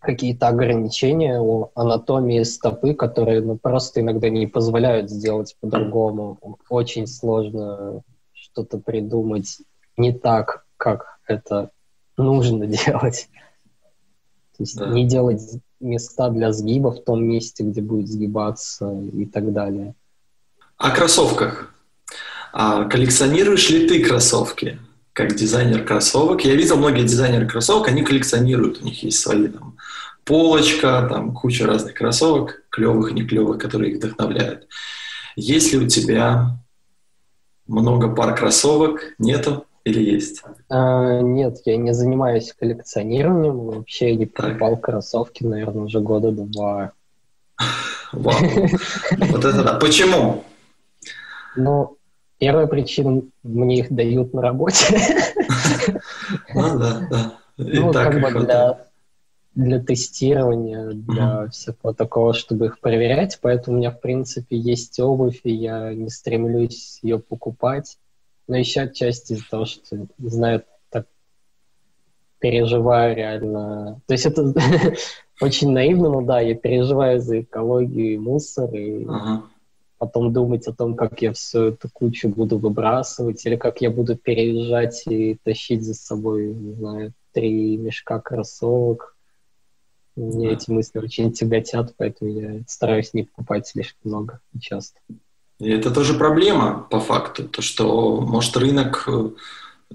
какие-то 0.00 0.48
ограничения 0.48 1.40
у 1.40 1.70
анатомии 1.74 2.42
стопы, 2.42 2.94
которые 2.94 3.42
ну, 3.42 3.58
просто 3.58 4.00
иногда 4.00 4.30
не 4.30 4.46
позволяют 4.46 5.10
сделать 5.10 5.56
по-другому. 5.60 6.38
Очень 6.68 7.06
сложно 7.06 8.02
что-то 8.32 8.78
придумать 8.78 9.58
не 9.96 10.12
так, 10.12 10.64
как 10.76 11.18
это 11.26 11.70
нужно 12.16 12.66
делать. 12.86 13.28
То 14.56 14.62
есть 14.62 14.76
да. 14.76 14.88
не 14.88 15.06
делать 15.06 15.42
места 15.80 16.28
для 16.30 16.52
сгиба 16.52 16.92
в 16.92 17.02
том 17.02 17.24
месте, 17.24 17.64
где 17.64 17.80
будет 17.80 18.08
сгибаться 18.08 18.90
и 19.12 19.26
так 19.26 19.52
далее. 19.52 19.94
О 20.76 20.90
кроссовках. 20.90 21.74
А 22.52 22.84
коллекционируешь 22.84 23.70
ли 23.70 23.88
ты 23.88 24.04
кроссовки? 24.04 24.78
Как 25.12 25.34
дизайнер 25.34 25.84
кроссовок. 25.84 26.44
Я 26.44 26.54
видел 26.54 26.76
многие 26.76 27.02
дизайнеры 27.02 27.46
кроссовок, 27.46 27.88
они 27.88 28.02
коллекционируют, 28.02 28.80
у 28.80 28.84
них 28.84 29.02
есть 29.02 29.18
свои 29.18 29.48
там 29.48 29.76
полочка, 30.24 31.06
там 31.08 31.34
куча 31.34 31.66
разных 31.66 31.94
кроссовок, 31.94 32.62
клевых, 32.70 33.12
не 33.12 33.26
клевых, 33.26 33.58
которые 33.58 33.92
их 33.92 33.98
вдохновляют. 33.98 34.68
Есть 35.36 35.72
ли 35.72 35.78
у 35.78 35.88
тебя 35.88 36.58
много 37.66 38.08
пар 38.14 38.36
кроссовок? 38.36 39.14
Нету 39.18 39.66
или 39.84 40.02
есть? 40.02 40.42
А, 40.68 41.20
нет, 41.20 41.58
я 41.64 41.76
не 41.76 41.92
занимаюсь 41.92 42.52
коллекционированием. 42.52 43.58
Вообще 43.58 44.10
я 44.10 44.16
не 44.16 44.26
покупал 44.26 44.76
так. 44.76 44.84
кроссовки, 44.84 45.44
наверное, 45.44 45.84
уже 45.84 46.00
года 46.00 46.30
два. 46.32 46.92
Вау. 48.12 48.34
Вот 49.18 49.44
это 49.44 49.62
да. 49.62 49.74
Почему? 49.74 50.44
Ну, 51.56 51.96
первая 52.38 52.66
причина, 52.66 53.22
мне 53.42 53.80
их 53.80 53.92
дают 53.92 54.34
на 54.34 54.42
работе. 54.42 54.98
Ну 56.54 56.78
да, 56.78 57.08
да. 57.10 57.38
Ну, 57.56 57.92
как 57.92 58.20
бы 58.20 58.30
для 58.44 58.86
для 59.54 59.80
тестирования, 59.80 60.90
для 60.90 61.24
mm-hmm. 61.24 61.50
всякого 61.50 61.94
такого, 61.94 62.34
чтобы 62.34 62.66
их 62.66 62.80
проверять. 62.80 63.38
Поэтому 63.42 63.76
у 63.76 63.80
меня, 63.80 63.90
в 63.90 64.00
принципе, 64.00 64.56
есть 64.56 64.98
обувь, 65.00 65.40
и 65.44 65.52
я 65.52 65.92
не 65.92 66.08
стремлюсь 66.08 67.00
ее 67.02 67.18
покупать. 67.18 67.98
Но 68.50 68.56
еще 68.56 68.80
отчасти 68.80 69.34
из-за 69.34 69.48
того, 69.48 69.64
что, 69.64 70.08
не 70.18 70.28
знаю, 70.28 70.64
так 70.90 71.06
переживаю 72.40 73.14
реально. 73.14 74.00
То 74.06 74.14
есть 74.14 74.26
это 74.26 74.52
очень 75.40 75.70
наивно, 75.70 76.10
но 76.10 76.20
да, 76.22 76.40
я 76.40 76.56
переживаю 76.56 77.20
за 77.20 77.42
экологию 77.42 78.14
и 78.14 78.18
мусор, 78.18 78.74
и 78.74 79.04
uh-huh. 79.04 79.42
потом 79.98 80.32
думать 80.32 80.66
о 80.66 80.74
том, 80.74 80.96
как 80.96 81.22
я 81.22 81.32
всю 81.32 81.68
эту 81.68 81.88
кучу 81.92 82.28
буду 82.28 82.58
выбрасывать, 82.58 83.46
или 83.46 83.54
как 83.54 83.80
я 83.80 83.90
буду 83.90 84.16
переезжать 84.16 85.04
и 85.06 85.38
тащить 85.44 85.84
за 85.84 85.94
собой, 85.94 86.52
не 86.52 86.72
знаю, 86.72 87.12
три 87.32 87.76
мешка 87.76 88.18
кроссовок 88.18 89.16
мне 90.16 90.52
эти 90.52 90.70
мысли 90.70 90.98
очень 90.98 91.32
тяготят, 91.32 91.94
поэтому 91.96 92.30
я 92.32 92.62
стараюсь 92.66 93.14
не 93.14 93.22
покупать 93.22 93.68
слишком 93.68 94.10
много 94.10 94.40
и 94.52 94.58
часто. 94.58 94.98
И 95.60 95.70
это 95.70 95.90
тоже 95.90 96.14
проблема, 96.14 96.86
по 96.90 97.00
факту, 97.00 97.46
то, 97.46 97.60
что, 97.60 98.20
может, 98.22 98.56
рынок 98.56 99.04
э, 99.06 99.30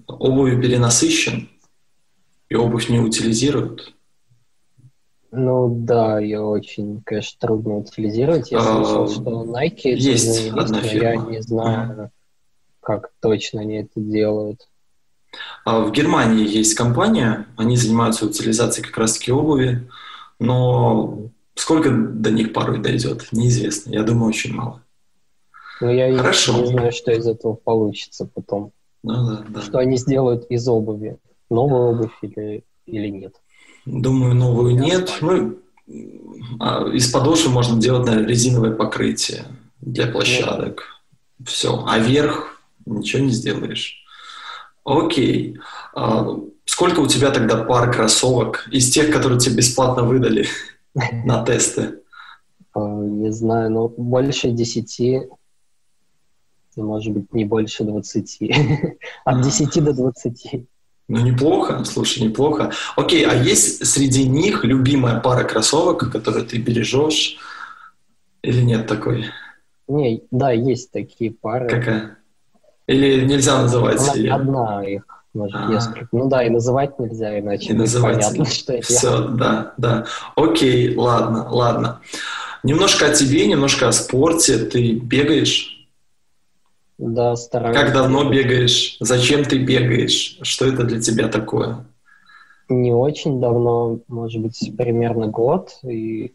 обуви 0.08 0.62
перенасыщен, 0.62 1.50
и 2.50 2.56
обувь 2.56 2.90
не 2.90 3.00
утилизируют. 3.00 3.94
Ну 5.32 5.68
да, 5.76 6.20
ее 6.20 6.42
очень, 6.42 7.02
конечно, 7.04 7.38
трудно 7.40 7.78
утилизировать. 7.78 8.52
Я 8.52 8.62
слышал, 8.62 9.04
а, 9.04 9.08
что 9.08 9.44
Nike 9.44 9.96
есть 9.96 10.50
одна 10.50 10.82
фирма. 10.82 11.10
я 11.10 11.16
не 11.16 11.42
знаю, 11.42 12.12
как 12.80 13.12
точно 13.20 13.62
они 13.62 13.78
это 13.80 13.92
делают. 13.96 14.70
А 15.66 15.82
в 15.82 15.92
Германии 15.92 16.48
есть 16.48 16.76
компания, 16.76 17.48
они 17.58 17.76
занимаются 17.76 18.28
утилизацией 18.28 18.88
как 18.88 18.98
раз-таки 18.98 19.32
обуви, 19.32 19.90
но 20.40 21.32
сколько 21.56 21.90
до 21.90 22.30
них 22.30 22.54
порой 22.54 22.78
дойдет, 22.78 23.28
неизвестно. 23.32 23.92
Я 23.92 24.04
думаю, 24.04 24.30
очень 24.30 24.54
мало. 24.54 24.85
Ну, 25.82 25.90
я 25.90 26.16
Хорошо. 26.18 26.60
не 26.60 26.68
знаю, 26.68 26.92
что 26.92 27.12
из 27.12 27.28
этого 27.28 27.54
получится 27.54 28.30
потом. 28.34 28.72
Ну, 29.04 29.14
да, 29.28 29.46
да. 29.50 29.62
Что 29.62 29.80
они 29.80 29.98
сделают 29.98 30.46
из 30.50 30.68
обуви? 30.68 31.18
Новую 31.50 31.90
обувь 31.90 32.18
или, 32.22 32.64
или 32.86 33.08
нет? 33.10 33.36
Думаю, 33.86 34.34
новую 34.34 34.76
я 34.76 34.82
нет. 34.82 35.14
Ну, 35.22 35.60
а 36.60 36.88
из 36.90 37.12
подошвы 37.12 37.52
можно 37.52 37.80
делать, 37.80 38.06
наверное, 38.06 38.28
резиновое 38.28 38.72
покрытие 38.72 39.46
для 39.82 40.08
площадок. 40.08 40.84
Нет. 41.40 41.50
Все. 41.50 41.84
А 41.88 42.00
верх 42.00 42.62
ничего 42.86 43.24
не 43.24 43.32
сделаешь. 43.32 44.04
Окей. 44.84 45.58
А, 45.94 46.28
сколько 46.66 47.00
у 47.02 47.08
тебя 47.08 47.32
тогда 47.32 47.64
пар 47.64 47.92
кроссовок 47.92 48.68
из 48.72 48.90
тех, 48.92 49.12
которые 49.12 49.40
тебе 49.40 49.58
бесплатно 49.58 50.04
выдали 50.04 50.48
на 51.26 51.44
тесты? 51.44 52.00
А, 52.74 52.80
не 52.80 53.32
знаю, 53.32 53.72
но 53.72 53.88
больше 53.90 54.52
десяти, 54.52 55.22
может 56.84 57.14
быть, 57.14 57.34
не 57.34 57.46
больше 57.46 57.84
двадцати. 57.84 58.54
От 59.26 59.42
десяти 59.42 59.82
до 59.82 59.94
двадцати. 59.94 60.68
Ну, 61.08 61.20
неплохо, 61.20 61.84
слушай, 61.86 62.24
неплохо. 62.24 62.72
Окей, 62.96 63.26
а 63.26 63.36
есть 63.36 63.86
среди 63.86 64.28
них 64.28 64.64
любимая 64.64 65.20
пара 65.20 65.44
кроссовок, 65.44 66.12
которую 66.12 66.46
ты 66.46 66.58
бережешь? 66.58 67.38
Или 68.42 68.62
нет 68.62 68.88
такой? 68.88 69.26
Не, 69.88 70.24
да, 70.32 70.52
есть 70.52 70.92
такие 70.92 71.32
пары. 71.32 71.70
Какая? 71.70 72.18
Или 72.88 73.26
нельзя 73.26 73.62
называть? 73.62 74.00
Одна, 74.00 74.14
или... 74.14 74.28
одна 74.28 74.84
их, 74.84 75.04
может, 75.34 75.56
а 75.56 75.68
несколько. 75.68 76.08
Ну 76.12 76.28
да, 76.28 76.44
и 76.44 76.50
называть 76.50 76.98
нельзя, 77.00 77.40
иначе 77.40 77.70
и 77.70 77.74
называть 77.74 78.16
понятно, 78.16 78.46
что 78.52 78.74
это 78.74 78.88
Все, 78.88 79.28
да, 79.28 79.74
да. 79.78 80.06
Окей, 80.36 80.96
ладно, 80.96 81.48
ладно. 81.50 82.02
Немножко 82.64 83.08
о 83.08 83.14
тебе, 83.14 83.46
немножко 83.46 83.88
о 83.88 83.92
спорте. 83.92 84.58
Ты 84.58 84.94
бегаешь? 84.94 85.75
Да, 86.98 87.36
стараюсь. 87.36 87.78
Как 87.78 87.94
давно 87.94 88.30
бегаешь? 88.30 88.98
Зачем 89.00 89.44
ты 89.44 89.58
бегаешь? 89.58 90.40
Что 90.42 90.66
это 90.66 90.84
для 90.84 91.02
тебя 91.02 91.28
такое? 91.28 91.86
Не 92.70 92.94
очень 92.94 93.40
давно, 93.40 94.00
может 94.08 94.42
быть, 94.42 94.72
примерно 94.78 95.28
год. 95.28 95.78
И 95.84 96.34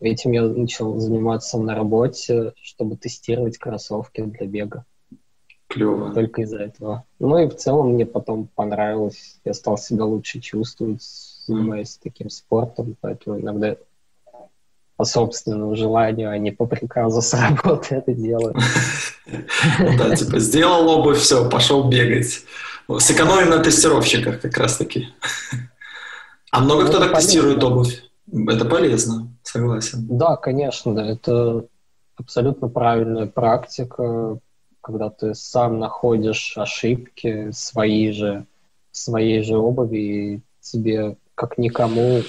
этим 0.00 0.32
я 0.32 0.42
начал 0.42 0.98
заниматься 0.98 1.58
на 1.58 1.74
работе, 1.74 2.52
чтобы 2.62 2.96
тестировать 2.96 3.58
кроссовки 3.58 4.22
для 4.22 4.46
бега. 4.46 4.84
Клево. 5.68 6.14
Только 6.14 6.42
из-за 6.42 6.60
этого. 6.60 7.04
Ну 7.18 7.38
и 7.38 7.46
в 7.46 7.54
целом 7.54 7.92
мне 7.92 8.06
потом 8.06 8.48
понравилось. 8.54 9.38
Я 9.44 9.52
стал 9.52 9.76
себя 9.76 10.06
лучше 10.06 10.40
чувствовать, 10.40 11.02
занимаясь 11.46 11.96
mm. 11.96 12.00
таким 12.02 12.30
спортом, 12.30 12.96
поэтому 13.02 13.38
иногда 13.38 13.76
по 14.98 15.04
собственному 15.04 15.74
желанию, 15.76 16.28
а 16.30 16.36
не 16.36 16.50
по 16.50 16.66
приказу 16.66 17.22
с 17.22 17.32
работы 17.40 17.94
это 17.94 18.12
делаю. 18.12 18.54
Да, 19.98 20.16
типа 20.16 20.38
сделал 20.38 20.88
обувь, 20.88 21.18
все, 21.18 21.48
пошел 21.48 21.84
бегать. 21.84 22.42
Сэкономим 22.98 23.50
на 23.50 23.58
тестировщиках 23.58 24.40
как 24.40 24.56
раз-таки. 24.58 25.08
А 26.50 26.60
много 26.60 26.84
ну, 26.84 26.88
кто 26.88 26.98
так 26.98 27.14
тестирует 27.14 27.62
обувь? 27.62 28.02
Это 28.32 28.64
полезно, 28.64 29.28
согласен. 29.42 30.06
Да, 30.08 30.36
конечно, 30.36 30.94
да. 30.94 31.04
Это 31.04 31.66
абсолютно 32.16 32.68
правильная 32.68 33.26
практика 33.26 34.38
когда 34.88 35.10
ты 35.10 35.34
сам 35.34 35.78
находишь 35.78 36.54
ошибки 36.56 37.50
свои 37.52 38.10
же, 38.10 38.46
своей 38.90 39.42
же 39.42 39.58
обуви, 39.58 39.98
и 39.98 40.40
тебе, 40.62 41.18
как 41.34 41.58
никому, 41.58 42.22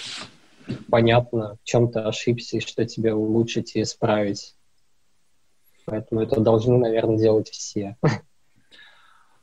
понятно, 0.89 1.57
в 1.61 1.63
чем 1.63 1.91
ты 1.91 1.99
ошибся 1.99 2.57
и 2.57 2.61
что 2.61 2.85
тебе 2.85 3.13
улучшить 3.13 3.75
и 3.75 3.81
исправить. 3.81 4.55
Поэтому 5.85 6.21
это 6.21 6.39
должны, 6.39 6.77
наверное, 6.77 7.17
делать 7.17 7.49
все. 7.49 7.97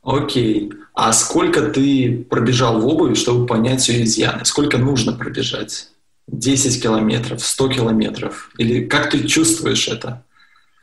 Окей. 0.03 0.73
А 0.95 1.12
сколько 1.12 1.71
ты 1.71 2.25
пробежал 2.31 2.81
в 2.81 2.87
обуви, 2.87 3.15
чтобы 3.15 3.47
понять 3.47 3.89
ее 3.89 4.05
изъяны? 4.05 4.45
Сколько 4.45 4.79
нужно 4.79 5.12
пробежать? 5.12 5.89
10 6.29 6.83
километров, 6.83 7.43
100 7.43 7.69
километров? 7.69 8.53
Или 8.59 8.85
как 8.85 9.11
ты 9.11 9.27
чувствуешь 9.27 9.89
это? 9.89 10.25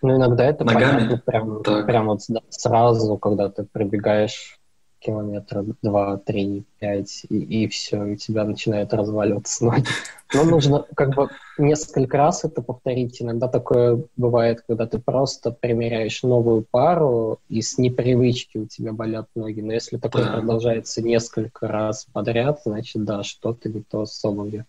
Ну, 0.02 0.18
иногда 0.18 0.46
это 0.46 0.66
Ногами? 0.66 0.94
понятно 1.00 1.22
прям, 1.26 1.64
так. 1.64 1.86
прям 1.86 2.08
вот 2.08 2.22
сразу, 2.50 3.18
когда 3.18 3.50
ты 3.50 3.64
пробегаешь 3.64 4.60
километра 5.04 5.66
два, 5.82 6.18
три, 6.18 6.64
пять, 6.80 7.26
и, 7.30 7.64
и 7.64 7.68
все, 7.68 8.06
и 8.06 8.18
тебя 8.18 8.46
начинает 8.46 8.94
разваливаться 8.94 9.66
ноги. 9.66 9.86
Но 10.34 10.44
нужно 10.44 10.86
как 10.96 11.16
бы 11.16 11.30
несколько 11.58 12.18
раз 12.18 12.44
это 12.44 12.62
повторить. 12.62 13.22
Иногда 13.22 13.48
такое 13.48 14.04
бывает, 14.18 14.64
когда 14.68 14.88
ты 14.88 15.00
просто 15.00 15.52
примеряешь 15.52 16.24
новую 16.24 16.66
пару, 16.70 17.40
и 17.50 17.62
с 17.62 17.78
непривычки 17.78 18.58
у 18.58 18.66
тебя 18.66 18.94
болят 18.94 19.28
ноги. 19.36 19.62
Но 19.62 19.74
если 19.74 19.98
такое 19.98 20.26
да. 20.26 20.34
продолжается 20.34 21.02
несколько 21.02 21.68
раз 21.68 22.08
подряд, 22.12 22.62
значит, 22.66 23.04
да, 23.04 23.24
что-то 23.24 23.70
не 23.70 23.82
то 23.82 24.06
с 24.06 24.24
обувью. 24.26 24.66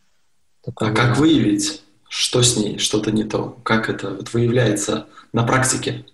Такое 0.62 0.90
а 0.90 0.94
как 0.94 1.16
выявить? 1.16 1.82
Что 2.08 2.42
с 2.42 2.56
ней, 2.56 2.78
что-то 2.78 3.10
не 3.10 3.24
то? 3.24 3.58
Как 3.62 3.88
это 3.88 4.10
вот 4.10 4.32
выявляется 4.32 5.06
на 5.32 5.44
практике? 5.44 6.04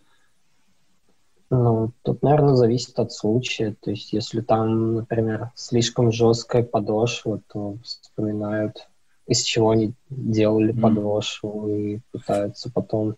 Ну, 1.50 1.92
тут, 2.02 2.22
наверное, 2.22 2.54
зависит 2.54 2.98
от 3.00 3.12
случая. 3.12 3.74
То 3.80 3.90
есть, 3.90 4.12
если 4.12 4.40
там, 4.40 4.94
например, 4.94 5.50
слишком 5.56 6.12
жесткая 6.12 6.62
подошва, 6.62 7.40
то 7.52 7.76
вспоминают, 7.82 8.88
из 9.26 9.42
чего 9.42 9.70
они 9.70 9.92
делали 10.08 10.72
mm. 10.72 10.80
подошву 10.80 11.68
и 11.68 12.00
пытаются 12.12 12.70
потом 12.70 13.16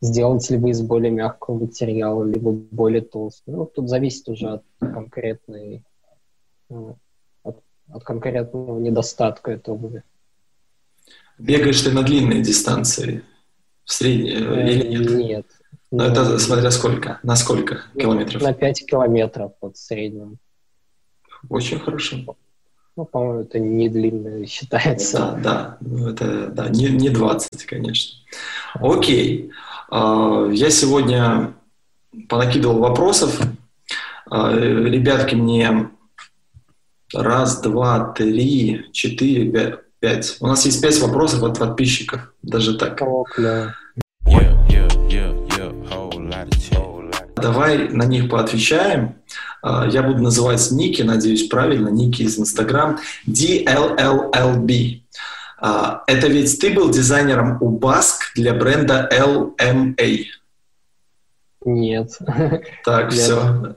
сделать 0.00 0.48
либо 0.50 0.70
из 0.70 0.82
более 0.82 1.12
мягкого 1.12 1.60
материала, 1.60 2.24
либо 2.24 2.50
более 2.50 3.02
толстого. 3.02 3.56
Ну, 3.56 3.66
тут 3.66 3.88
зависит 3.88 4.28
уже 4.28 4.48
от 4.48 4.64
конкретной, 4.80 5.84
ну, 6.68 6.98
от, 7.44 7.62
от 7.88 8.04
конкретного 8.04 8.80
недостатка 8.80 9.52
этой 9.52 9.70
обуви. 9.72 10.02
Бегаешь 11.38 11.80
ты 11.80 11.92
на 11.92 12.02
длинные 12.02 12.42
дистанции? 12.42 13.22
В 13.84 13.92
средние 13.92 14.40
э, 14.40 14.68
или 14.68 14.88
нет? 14.88 15.10
Нет. 15.12 15.46
Но 15.90 16.04
ну, 16.04 16.10
это 16.10 16.38
смотря 16.38 16.70
сколько, 16.70 17.20
на 17.22 17.36
сколько 17.36 17.82
километров? 17.98 18.42
На 18.42 18.52
5 18.52 18.86
километров 18.86 19.52
вот 19.60 19.76
в 19.76 19.78
среднем. 19.78 20.38
Очень 21.48 21.78
хорошо. 21.78 22.16
Ну, 22.96 23.04
по-моему, 23.04 23.42
это 23.42 23.58
не 23.58 23.88
длинно 23.88 24.46
считается. 24.46 25.18
Да, 25.18 25.36
да, 25.42 25.78
ну, 25.80 26.08
это 26.08 26.48
да, 26.48 26.68
не, 26.68 26.88
не 26.88 27.10
20, 27.10 27.64
конечно. 27.66 28.18
Окей. 28.74 29.50
А, 29.90 30.48
я 30.50 30.70
сегодня 30.70 31.54
понакидывал 32.28 32.78
вопросов. 32.78 33.38
А, 34.30 34.52
ребятки 34.54 35.34
мне 35.34 35.90
раз, 37.12 37.60
два, 37.60 38.12
три, 38.12 38.86
четыре, 38.92 39.78
пять. 40.00 40.36
У 40.40 40.46
нас 40.46 40.64
есть 40.64 40.80
пять 40.80 40.98
вопросов 41.00 41.42
от 41.42 41.58
подписчиков. 41.58 42.32
Даже 42.42 42.76
так. 42.78 43.00
О, 43.02 43.24
Давай 47.36 47.88
на 47.90 48.04
них 48.04 48.30
поотвечаем. 48.30 49.16
А, 49.62 49.86
я 49.86 50.02
буду 50.02 50.22
называть 50.22 50.70
ники, 50.70 51.02
надеюсь, 51.02 51.48
правильно, 51.48 51.88
ники 51.88 52.22
из 52.22 52.38
Instagram. 52.38 52.98
DLLLB. 53.26 55.02
А, 55.58 56.02
это 56.06 56.28
ведь 56.28 56.58
ты 56.58 56.72
был 56.72 56.90
дизайнером 56.90 57.58
у 57.60 57.78
Basque 57.78 58.32
для 58.34 58.54
бренда 58.54 59.08
LMA? 59.12 60.24
Нет. 61.64 62.18
Так, 62.84 63.10
все. 63.10 63.76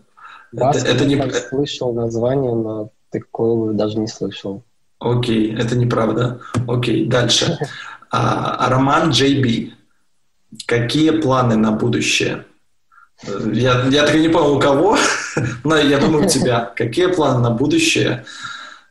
Баск, 0.51 0.85
это, 0.85 0.91
это 0.95 1.05
не... 1.05 1.31
слышал 1.49 1.93
название, 1.93 2.55
но 2.55 2.91
такого 3.11 3.73
даже 3.73 3.99
не 3.99 4.07
слышал. 4.07 4.63
Окей, 4.99 5.55
это 5.55 5.75
неправда. 5.77 6.41
Окей, 6.67 7.05
дальше. 7.05 7.57
А, 8.11 8.67
Роман 8.71 9.11
JB. 9.11 9.69
Какие 10.65 11.11
планы 11.21 11.57
на 11.57 11.71
будущее? 11.71 12.45
Я, 13.23 13.85
я 13.87 14.05
так 14.05 14.15
и 14.15 14.21
не 14.21 14.29
понял, 14.29 14.55
у 14.55 14.59
кого, 14.59 14.97
но 15.63 15.77
я 15.77 15.99
думаю, 15.99 16.25
у 16.25 16.29
тебя. 16.29 16.71
Какие 16.75 17.07
планы 17.07 17.41
на 17.41 17.51
будущее? 17.51 18.25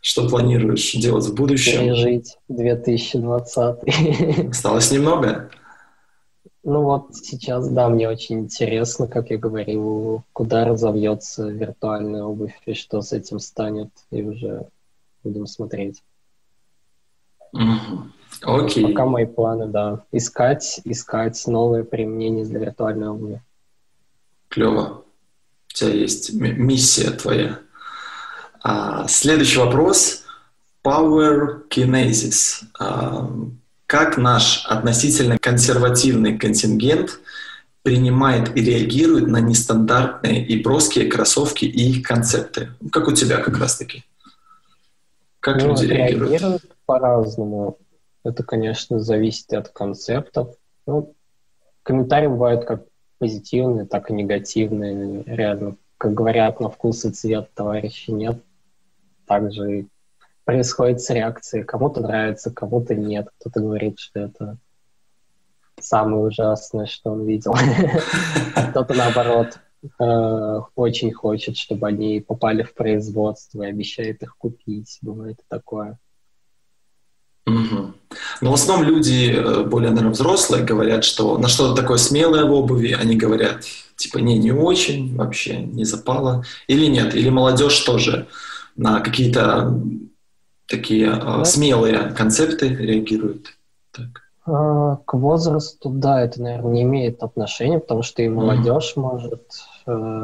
Что 0.01 0.29
планируешь 0.29 0.93
делать 0.93 1.27
в 1.27 1.35
будущем? 1.35 1.81
Пережить 1.81 2.37
2020. 2.49 4.49
Осталось 4.51 4.93
немного? 4.93 5.51
Ну 6.63 6.83
вот 6.83 7.17
сейчас, 7.17 7.69
да, 7.69 7.89
мне 7.89 8.09
очень 8.09 8.41
интересно, 8.41 9.07
как 9.07 9.31
я 9.31 9.39
говорил, 9.39 10.23
куда 10.33 10.67
разовьется 10.67 11.49
виртуальная 11.49 12.25
обувь 12.25 12.55
и 12.67 12.75
что 12.75 13.01
с 13.01 13.13
этим 13.13 13.39
станет, 13.39 13.91
и 14.11 14.23
уже 14.23 14.69
будем 15.25 15.47
смотреть. 15.47 16.03
Окей. 18.43 18.85
Okay. 18.85 18.89
Пока 18.89 19.07
мои 19.07 19.27
планы, 19.27 19.67
да. 19.67 20.05
Искать, 20.13 20.81
искать 20.85 21.43
новые 21.47 21.85
применения 21.85 22.45
для 22.45 22.61
виртуальной 22.61 23.09
обуви. 23.09 23.43
Клево. 24.49 25.05
У 25.71 25.73
тебя 25.73 25.91
есть 25.91 26.33
миссия 26.33 27.11
твоя. 27.11 27.61
А, 28.63 29.07
следующий 29.09 29.59
вопрос. 29.59 30.25
Power 30.85 31.69
Kinesis. 31.69 32.65
А, 32.79 33.31
как 33.87 34.17
наш 34.19 34.67
относительно 34.67 35.39
консервативный 35.39 36.39
контингент 36.39 37.21
принимает 37.83 38.57
и 38.57 38.61
реагирует 38.61 39.29
на 39.29 39.41
нестандартные 39.41 40.45
и 40.45 40.63
броские 40.63 41.07
кроссовки 41.07 41.65
и 41.65 41.91
их 41.91 42.07
концепты? 42.07 42.71
Как 42.91 43.09
у 43.09 43.13
тебя 43.13 43.39
как 43.39 43.59
раз-таки. 43.59 44.05
Как 45.41 45.63
ну, 45.63 45.69
люди 45.69 45.87
реагируют? 45.87 46.31
Реагируют 46.31 46.63
по-разному. 46.87 47.79
Это, 48.25 48.43
конечно, 48.43 49.01
зависит 49.01 49.53
от 49.53 49.69
концептов. 49.69 50.55
Ну, 50.87 51.15
комментарии 51.83 52.27
бывают 52.27 52.67
как 52.67 52.83
позитивные, 53.19 53.87
так 53.87 54.11
и 54.11 54.15
негативные. 54.15 55.23
Реально, 55.25 55.77
как 55.97 56.15
говорят, 56.15 56.61
на 56.61 56.71
вкус 56.71 57.05
и 57.05 57.11
цвет 57.11 57.51
товарищей 57.55 58.13
нет. 58.13 58.43
Также 59.27 59.87
происходит 60.45 61.01
с 61.01 61.11
реакцией. 61.11 61.65
Кому-то 61.65 62.01
нравится, 62.01 62.51
кому-то 62.51 62.95
нет. 62.95 63.29
Кто-то 63.39 63.61
говорит, 63.61 63.99
что 63.99 64.21
это 64.21 64.57
самое 65.81 66.25
ужасное, 66.25 66.87
что 66.87 67.11
он 67.13 67.27
видел. 67.27 67.55
Кто-то, 68.71 68.95
наоборот, 68.95 69.59
э, 70.01 70.61
очень 70.75 71.13
хочет, 71.13 71.57
чтобы 71.57 71.89
они 71.89 72.21
попали 72.21 72.63
в 72.63 72.75
производство 72.75 73.63
и 73.63 73.69
обещает 73.69 74.23
их 74.23 74.37
купить. 74.37 74.99
Бывает 75.03 75.41
такое. 75.49 75.99
Угу. 77.49 77.95
Но 78.41 78.51
в 78.51 78.55
основном 78.55 78.87
люди 78.87 79.33
э, 79.35 79.65
более, 79.65 79.91
наверное, 79.91 80.13
взрослые 80.13 80.65
говорят, 80.65 81.05
что 81.05 81.39
на 81.39 81.49
что-то 81.49 81.81
такое 81.81 81.99
смелое 81.99 82.45
в 82.45 82.53
обуви, 82.53 82.97
они 82.99 83.17
говорят, 83.17 83.65
типа, 83.97 84.19
не, 84.19 84.39
не 84.39 84.53
очень, 84.53 85.17
вообще 85.17 85.59
не 85.59 85.85
запало. 85.85 86.45
Или 86.67 86.87
нет, 86.87 87.15
или 87.15 87.29
молодежь 87.29 87.79
тоже 87.81 88.27
на 88.77 89.01
какие-то 89.01 89.81
такие 90.67 91.09
э, 91.09 91.21
да. 91.21 91.45
смелые 91.45 92.15
концепты 92.17 92.69
реагирует. 92.69 93.47
Так. 93.93 94.23
А, 94.47 94.97
к 95.05 95.15
возрасту, 95.15 95.91
да, 95.91 96.23
это, 96.23 96.41
наверное, 96.41 96.73
не 96.73 96.83
имеет 96.83 97.23
отношения, 97.23 97.79
потому 97.79 98.03
что 98.03 98.23
и 98.23 98.29
молодежь 98.29 98.95
mm. 98.97 99.01
может 99.01 99.53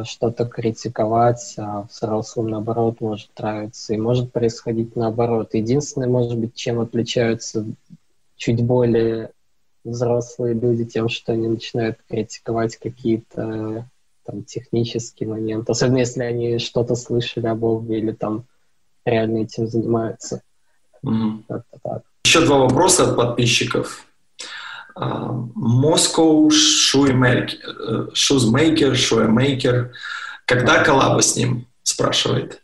что-то 0.05 0.45
критиковать, 0.47 1.55
а 1.57 1.87
взрослым, 1.91 2.49
наоборот, 2.49 3.01
может 3.01 3.31
нравиться. 3.39 3.95
И 3.95 3.97
может 3.97 4.33
происходить 4.33 4.95
наоборот. 4.97 5.55
Единственное, 5.55 6.09
может 6.09 6.37
быть, 6.37 6.55
чем 6.55 6.81
отличаются 6.81 7.65
чуть 8.37 8.63
более 8.63 9.31
взрослые 9.85 10.55
люди 10.55 10.85
тем, 10.85 11.09
что 11.09 11.33
они 11.33 11.49
начинают 11.49 11.99
критиковать 12.09 12.77
какие-то 12.77 13.89
там 14.25 14.43
технические 14.45 15.29
моменты, 15.29 15.73
особенно 15.73 15.99
если 15.99 16.23
они 16.23 16.59
что-то 16.59 16.95
слышали 16.95 17.47
об 17.47 17.63
обуви 17.63 17.99
или 17.99 18.13
там 18.13 18.45
реально 19.05 19.39
этим 19.39 19.67
занимаются. 19.67 20.41
Как-то 21.03 21.79
так. 21.83 22.03
Еще 22.25 22.45
два 22.47 22.61
вопроса 22.61 23.11
от 23.11 23.17
подписчиков. 23.17 24.07
Moscow 24.97 26.49
Shoemaker, 26.49 28.13
Shoemaker, 28.13 28.93
Shoemaker. 28.93 29.91
Когда 30.47 30.85
коллаба 30.85 31.21
с 31.21 31.37
ним? 31.37 31.67
Спрашивает. 31.83 32.63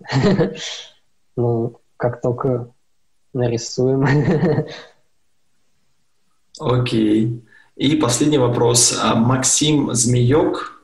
Ну, 1.38 1.82
как 1.98 2.22
только 2.22 2.72
нарисуем. 3.34 4.06
Окей. 6.58 7.44
И 7.76 7.96
последний 7.96 8.38
вопрос. 8.38 8.98
А 8.98 9.14
Максим 9.14 9.92
Змеек. 9.92 10.80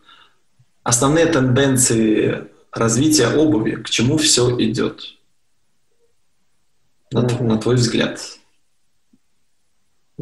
Основные 0.82 1.24
тенденции 1.24 2.48
развития 2.70 3.28
обуви, 3.28 3.76
к 3.76 3.88
чему 3.88 4.18
все 4.18 4.54
идет? 4.60 5.00
На, 7.12 7.20
mm-hmm. 7.20 7.42
на 7.42 7.58
твой 7.58 7.76
взгляд. 7.76 8.20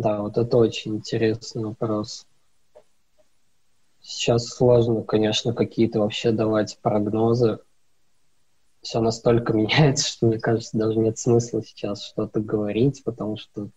Да, 0.00 0.22
вот 0.22 0.38
это 0.38 0.56
очень 0.56 0.96
интересный 0.96 1.62
вопрос. 1.62 2.26
Сейчас 4.00 4.46
сложно, 4.46 5.02
конечно, 5.02 5.52
какие-то 5.52 6.00
вообще 6.00 6.32
давать 6.32 6.78
прогнозы. 6.80 7.58
Все 8.80 9.02
настолько 9.02 9.52
меняется, 9.52 10.08
что, 10.08 10.26
мне 10.26 10.38
кажется, 10.38 10.78
даже 10.78 10.98
нет 10.98 11.18
смысла 11.18 11.62
сейчас 11.62 12.02
что-то 12.02 12.40
говорить, 12.40 13.04
потому 13.04 13.36
что, 13.36 13.68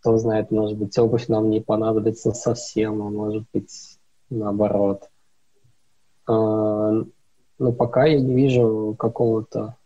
кто 0.00 0.16
знает, 0.16 0.50
может 0.50 0.78
быть, 0.78 0.96
обувь 0.96 1.28
нам 1.28 1.50
не 1.50 1.60
понадобится 1.60 2.32
совсем, 2.32 3.02
а 3.02 3.10
может 3.10 3.44
быть, 3.52 3.98
наоборот. 4.30 5.10
А, 6.26 6.32
но 6.32 7.06
ну, 7.58 7.72
пока 7.74 8.06
я 8.06 8.18
не 8.18 8.34
вижу 8.34 8.96
какого-то 8.98 9.76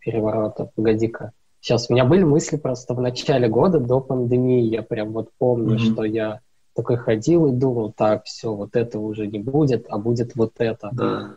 переворота. 0.00 0.70
Погоди-ка. 0.74 1.32
Сейчас 1.62 1.88
у 1.88 1.92
меня 1.92 2.04
были 2.04 2.24
мысли 2.24 2.56
просто 2.56 2.92
в 2.92 3.00
начале 3.00 3.48
года, 3.48 3.78
до 3.78 4.00
пандемии, 4.00 4.62
я 4.62 4.82
прям 4.82 5.12
вот 5.12 5.30
помню, 5.38 5.76
mm-hmm. 5.76 5.92
что 5.92 6.02
я 6.02 6.40
такой 6.74 6.96
ходил 6.96 7.46
и 7.46 7.56
думал, 7.56 7.92
так, 7.92 8.24
все, 8.24 8.52
вот 8.52 8.74
это 8.74 8.98
уже 8.98 9.28
не 9.28 9.38
будет, 9.38 9.86
а 9.88 9.98
будет 9.98 10.34
вот 10.34 10.54
это. 10.58 10.90
Да. 10.92 11.36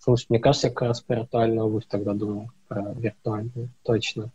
Слушай, 0.00 0.26
мне 0.30 0.40
кажется, 0.40 0.66
я 0.66 0.72
как 0.72 0.88
раз 0.88 1.02
про 1.02 1.18
виртуальную 1.18 1.68
обувь 1.68 1.86
тогда 1.88 2.14
думал, 2.14 2.50
про 2.66 2.94
виртуальную, 2.94 3.70
точно. 3.84 4.32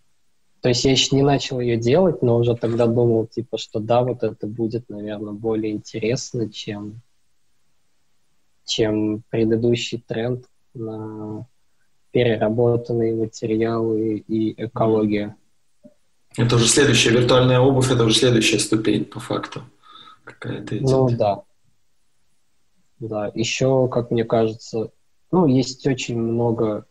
То 0.62 0.70
есть 0.70 0.86
я 0.86 0.92
еще 0.92 1.18
не 1.18 1.22
начал 1.22 1.60
ее 1.60 1.76
делать, 1.76 2.22
но 2.22 2.38
уже 2.38 2.56
тогда 2.56 2.88
думал, 2.88 3.28
типа, 3.28 3.58
что 3.58 3.82
да, 3.82 4.04
вот 4.04 4.24
это 4.24 4.48
будет, 4.48 4.88
наверное, 4.88 5.34
более 5.34 5.74
интересно, 5.74 6.50
чем, 6.50 7.02
чем 8.64 9.22
предыдущий 9.30 10.02
тренд 10.08 10.46
на 10.74 11.46
переработанные 12.12 13.16
материалы 13.16 14.24
и 14.28 14.54
экология. 14.64 15.36
Это 16.38 16.56
уже 16.56 16.68
следующая 16.68 17.12
виртуальная 17.12 17.60
обувь, 17.60 17.92
это 17.92 18.04
уже 18.04 18.16
следующая 18.16 18.60
ступень 18.60 19.06
по 19.06 19.20
факту. 19.20 19.62
Какая-то 20.24 20.78
идет. 20.78 20.90
Ну 20.90 21.10
да. 21.10 21.44
Да, 23.00 23.32
еще, 23.34 23.88
как 23.88 24.12
мне 24.12 24.24
кажется, 24.24 24.92
ну, 25.32 25.48
есть 25.48 25.88
очень 25.88 26.20
много 26.20 26.86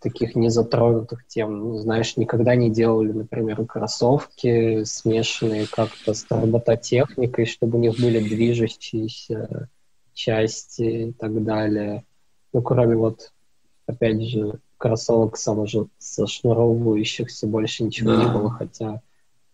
таких 0.00 0.36
незатронутых 0.36 1.26
тем. 1.26 1.58
Ну, 1.58 1.78
знаешь, 1.78 2.16
никогда 2.16 2.54
не 2.54 2.70
делали, 2.70 3.12
например, 3.12 3.64
кроссовки, 3.66 4.84
смешанные 4.84 5.66
как-то 5.66 6.14
с 6.14 6.26
робототехникой, 6.30 7.46
чтобы 7.46 7.78
у 7.78 7.80
них 7.80 7.98
были 7.98 8.20
движущиеся 8.20 9.68
части 10.14 11.08
и 11.08 11.12
так 11.12 11.42
далее. 11.42 12.04
Ну, 12.52 12.62
кроме 12.62 12.96
вот, 12.96 13.32
опять 13.86 14.22
же, 14.22 14.58
кроссовок 14.78 15.36
самошнуровывающихся 15.36 17.46
больше 17.46 17.84
ничего 17.84 18.10
да. 18.10 18.24
не 18.24 18.30
было, 18.30 18.50
хотя, 18.50 19.00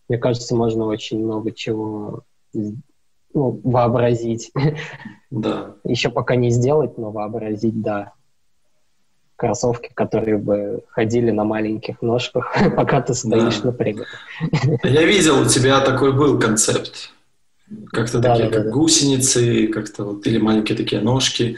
мне 0.09 0.19
кажется, 0.19 0.57
можно 0.57 0.87
очень 0.87 1.23
много 1.23 1.53
чего 1.53 2.25
ну, 2.55 3.61
вообразить. 3.65 4.53
Да. 5.31 5.77
Еще 5.85 6.11
пока 6.11 6.37
не 6.37 6.51
сделать, 6.51 6.99
но 6.99 7.11
вообразить, 7.11 7.81
да. 7.81 8.13
Кроссовки, 9.37 9.91
которые 9.95 10.37
бы 10.37 10.85
ходили 10.91 11.31
на 11.31 11.45
маленьких 11.45 12.03
ножках, 12.03 12.55
пока 12.77 13.01
ты 13.01 13.15
стоишь 13.15 13.61
да. 13.61 13.69
напрямую. 13.69 14.05
Я 14.85 15.05
видел, 15.05 15.41
у 15.41 15.47
тебя 15.47 15.81
такой 15.81 16.13
был 16.13 16.39
концепт. 16.39 17.11
Как-то 17.91 18.19
да, 18.19 18.35
такие, 18.35 18.51
да, 18.51 18.57
как 18.57 18.67
да. 18.67 18.71
гусеницы, 18.71 19.67
как-то 19.69 20.05
вот, 20.05 20.27
или 20.27 20.39
маленькие 20.39 20.77
такие 20.77 21.01
ножки. 21.01 21.57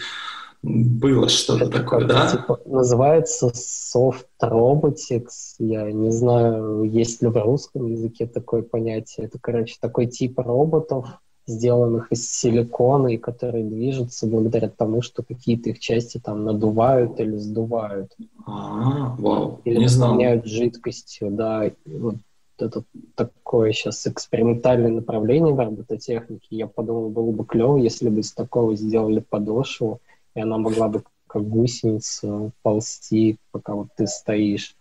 Было 0.64 1.28
что-то 1.28 1.68
такое, 1.68 2.06
да? 2.06 2.30
Типа, 2.30 2.58
называется 2.64 3.52
Soft 3.52 4.24
Robotics. 4.42 5.56
Я 5.58 5.92
не 5.92 6.10
знаю, 6.10 6.84
есть 6.84 7.20
ли 7.20 7.28
в 7.28 7.36
русском 7.36 7.86
языке 7.86 8.26
такое 8.26 8.62
понятие. 8.62 9.26
Это, 9.26 9.38
короче, 9.38 9.76
такой 9.78 10.06
тип 10.06 10.38
роботов, 10.38 11.20
сделанных 11.46 12.10
из 12.12 12.32
силикона 12.32 13.08
и 13.08 13.18
которые 13.18 13.64
движутся 13.64 14.26
благодаря 14.26 14.70
тому, 14.70 15.02
что 15.02 15.22
какие-то 15.22 15.68
их 15.68 15.80
части 15.80 16.18
там 16.18 16.44
надувают 16.44 17.20
или 17.20 17.36
сдувают. 17.36 18.16
А, 18.46 19.14
вау, 19.18 19.60
или 19.64 19.80
не 19.80 19.94
наполняют 19.94 20.46
жидкостью, 20.46 21.30
да. 21.30 21.70
Вот 21.84 22.16
это 22.58 22.84
такое 23.16 23.72
сейчас 23.72 24.06
экспериментальное 24.06 24.92
направление 24.92 25.52
в 25.52 25.58
робототехнике. 25.58 26.46
Я 26.56 26.68
подумал, 26.68 27.10
было 27.10 27.32
бы 27.32 27.44
клево, 27.44 27.76
если 27.76 28.08
бы 28.08 28.20
из 28.20 28.32
такого 28.32 28.74
сделали 28.76 29.20
подошву, 29.20 30.00
и 30.34 30.40
она 30.40 30.58
могла 30.58 30.88
бы 30.88 31.02
как 31.26 31.42
гусеница 31.42 32.52
ползти, 32.62 33.38
пока 33.50 33.74
вот 33.74 33.88
ты 33.96 34.06
стоишь. 34.06 34.76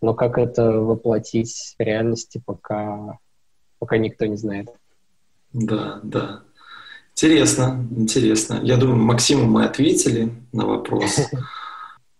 Но 0.00 0.14
как 0.14 0.38
это 0.38 0.72
воплотить 0.72 1.74
в 1.78 1.82
реальности, 1.82 2.42
пока, 2.44 3.18
пока 3.78 3.96
никто 3.98 4.26
не 4.26 4.36
знает. 4.36 4.68
Да, 5.52 6.00
да. 6.02 6.42
Интересно, 7.14 7.86
интересно. 7.96 8.60
Я 8.62 8.76
думаю, 8.76 8.98
Максиму 8.98 9.44
мы 9.44 9.64
ответили 9.64 10.32
на 10.52 10.66
вопрос. 10.66 11.20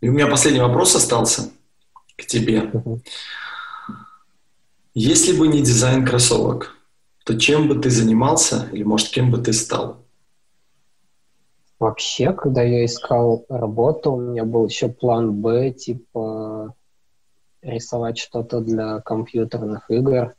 И 0.01 0.09
у 0.09 0.13
меня 0.13 0.27
последний 0.27 0.61
вопрос 0.61 0.95
остался 0.95 1.51
к 2.17 2.27
тебе. 2.27 2.71
Если 4.95 5.37
бы 5.37 5.49
не 5.49 5.63
дизайн 5.63 6.05
кроссовок, 6.05 6.77
то 7.25 7.39
чем 7.39 7.69
бы 7.69 7.77
ты 7.77 7.89
занимался 7.91 8.69
или, 8.73 8.83
может, 8.83 9.09
кем 9.09 9.31
бы 9.31 9.39
ты 9.39 9.53
стал? 9.53 10.02
Вообще, 11.83 12.33
когда 12.33 12.63
я 12.63 12.85
искал 12.85 13.45
работу, 13.49 14.13
у 14.13 14.21
меня 14.21 14.45
был 14.45 14.67
еще 14.67 14.89
план 14.89 15.33
Б, 15.43 15.73
типа 15.73 16.77
рисовать 17.61 18.19
что-то 18.19 18.61
для 18.61 19.01
компьютерных 19.01 19.91
игр. 19.91 20.33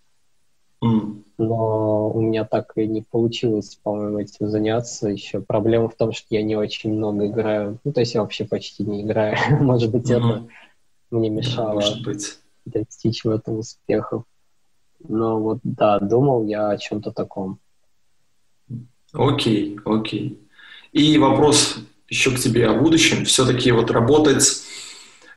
Но 0.79 2.11
у 2.11 2.21
меня 2.21 2.45
так 2.45 2.71
и 2.77 2.87
не 2.87 3.01
получилось, 3.01 3.77
по-моему, 3.83 4.19
этим 4.19 4.47
заняться. 4.47 5.09
Еще 5.09 5.41
проблема 5.41 5.89
в 5.89 5.95
том, 5.95 6.13
что 6.13 6.27
я 6.29 6.43
не 6.43 6.55
очень 6.55 6.93
много 6.93 7.27
играю. 7.27 7.77
Ну, 7.83 7.91
то 7.91 7.99
есть 7.99 8.13
я 8.13 8.21
вообще 8.21 8.45
почти 8.45 8.85
не 8.85 9.01
играю. 9.01 9.35
Может 9.61 9.91
быть, 9.91 10.09
mm-hmm. 10.09 10.15
это 10.15 10.47
мне 11.11 11.29
мешало 11.29 11.81
да, 11.81 12.03
быть. 12.05 12.39
достичь 12.63 13.25
в 13.25 13.29
этом 13.29 13.59
успехов. 13.59 14.23
Но 15.05 15.41
вот, 15.41 15.59
да, 15.63 15.99
думал 15.99 16.45
я 16.45 16.69
о 16.69 16.77
чем-то 16.77 17.11
таком. 17.11 17.59
Окей, 19.11 19.77
окей. 19.83 20.42
И 20.93 21.17
вопрос 21.17 21.77
еще 22.07 22.31
к 22.31 22.39
тебе 22.39 22.67
о 22.67 22.75
будущем. 22.75 23.25
Все-таки 23.25 23.71
вот 23.71 23.91
работать 23.91 24.63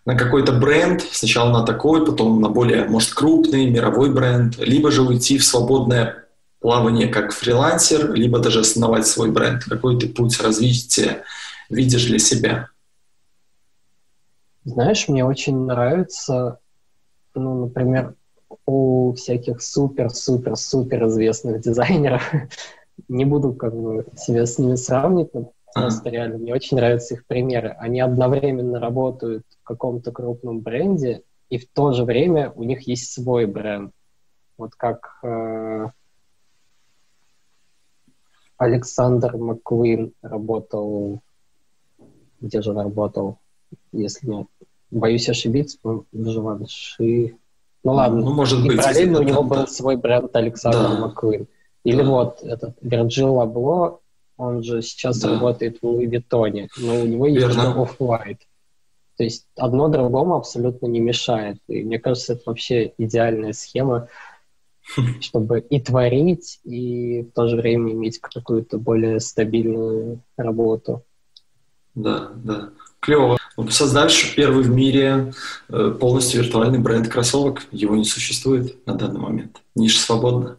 на 0.04 0.16
какой-то 0.16 0.52
бренд, 0.52 1.02
сначала 1.10 1.50
на 1.50 1.64
такой, 1.64 2.06
потом 2.06 2.40
на 2.40 2.48
более, 2.48 2.84
может, 2.84 3.14
крупный, 3.14 3.68
мировой 3.68 4.12
бренд, 4.12 4.56
либо 4.58 4.90
же 4.90 5.02
уйти 5.02 5.38
в 5.38 5.44
свободное 5.44 6.26
плавание 6.60 7.08
как 7.08 7.32
фрилансер, 7.32 8.12
либо 8.12 8.38
даже 8.38 8.60
основать 8.60 9.06
свой 9.06 9.30
бренд. 9.30 9.64
Какой 9.64 9.98
ты 9.98 10.08
путь 10.08 10.40
развития 10.40 11.24
видишь 11.70 12.04
для 12.04 12.18
себя? 12.18 12.68
Знаешь, 14.64 15.08
мне 15.08 15.24
очень 15.24 15.56
нравится, 15.56 16.58
ну, 17.34 17.66
например, 17.66 18.14
у 18.66 19.14
всяких 19.14 19.62
супер-супер-супер 19.62 21.06
известных 21.06 21.60
дизайнеров, 21.60 22.32
не 23.08 23.24
буду 23.24 23.54
как 23.54 23.74
бы 23.74 24.06
себя 24.16 24.46
с 24.46 24.58
ними 24.58 24.74
сравнивать, 24.76 25.34
но 25.34 25.52
Просто 25.76 26.08
реально 26.08 26.38
мне 26.38 26.54
очень 26.54 26.78
нравятся 26.78 27.14
их 27.14 27.26
примеры. 27.26 27.76
Они 27.78 28.00
одновременно 28.00 28.80
работают 28.80 29.44
в 29.60 29.62
каком-то 29.62 30.10
крупном 30.10 30.60
бренде, 30.60 31.22
и 31.50 31.58
в 31.58 31.68
то 31.68 31.92
же 31.92 32.04
время 32.04 32.50
у 32.52 32.62
них 32.62 32.88
есть 32.88 33.12
свой 33.12 33.44
бренд. 33.44 33.92
Вот 34.56 34.74
как 34.74 35.18
э, 35.22 35.86
Александр 38.56 39.36
Маккуин 39.36 40.14
работал... 40.22 41.20
Где 42.40 42.62
же 42.62 42.70
он 42.70 42.78
работал? 42.78 43.38
Если 43.92 44.26
не... 44.26 44.46
Боюсь 44.90 45.28
ошибиться, 45.28 45.78
в 45.82 46.04
Живанши. 46.12 47.36
Ну 47.84 47.92
ладно. 47.92 48.20
Ну, 48.20 48.32
может 48.32 48.64
и 48.64 48.68
быть. 48.68 48.78
Параллельно 48.78 49.20
у 49.20 49.22
него 49.22 49.42
был 49.42 49.66
свой 49.66 49.96
бренд 49.96 50.34
Александр 50.34 50.88
да. 50.94 51.00
Маккуин. 51.00 51.48
Или 51.86 52.02
да. 52.02 52.10
вот 52.10 52.42
этот 52.42 52.76
Вирджил 52.80 53.34
Лабло, 53.34 54.00
он 54.36 54.64
же 54.64 54.82
сейчас 54.82 55.20
да. 55.20 55.30
работает 55.30 55.78
в 55.80 55.86
Луи 55.86 56.06
Виттоне, 56.06 56.68
но 56.78 57.00
у 57.00 57.06
него 57.06 57.28
есть 57.28 57.46
Off-White. 57.46 58.40
То 59.16 59.22
есть 59.22 59.46
одно 59.56 59.86
другому 59.86 60.34
абсолютно 60.34 60.88
не 60.88 60.98
мешает. 60.98 61.58
И 61.68 61.84
мне 61.84 62.00
кажется, 62.00 62.32
это 62.32 62.42
вообще 62.46 62.92
идеальная 62.98 63.52
схема, 63.52 64.08
чтобы 65.20 65.60
и 65.60 65.80
творить, 65.80 66.58
и 66.64 67.22
в 67.22 67.30
то 67.30 67.46
же 67.46 67.54
время 67.54 67.92
иметь 67.92 68.18
какую-то 68.18 68.78
более 68.78 69.20
стабильную 69.20 70.18
работу. 70.36 71.04
Да, 71.94 72.32
да. 72.34 72.70
Клево. 72.98 73.38
Создашь 73.70 74.34
первый 74.34 74.64
в 74.64 74.70
мире 74.70 75.32
э, 75.68 75.96
полностью 76.00 76.42
виртуальный 76.42 76.80
бренд 76.80 77.06
кроссовок. 77.08 77.62
Его 77.70 77.94
не 77.94 78.04
существует 78.04 78.84
на 78.86 78.94
данный 78.94 79.20
момент. 79.20 79.62
Ниша 79.76 80.00
свободна. 80.00 80.58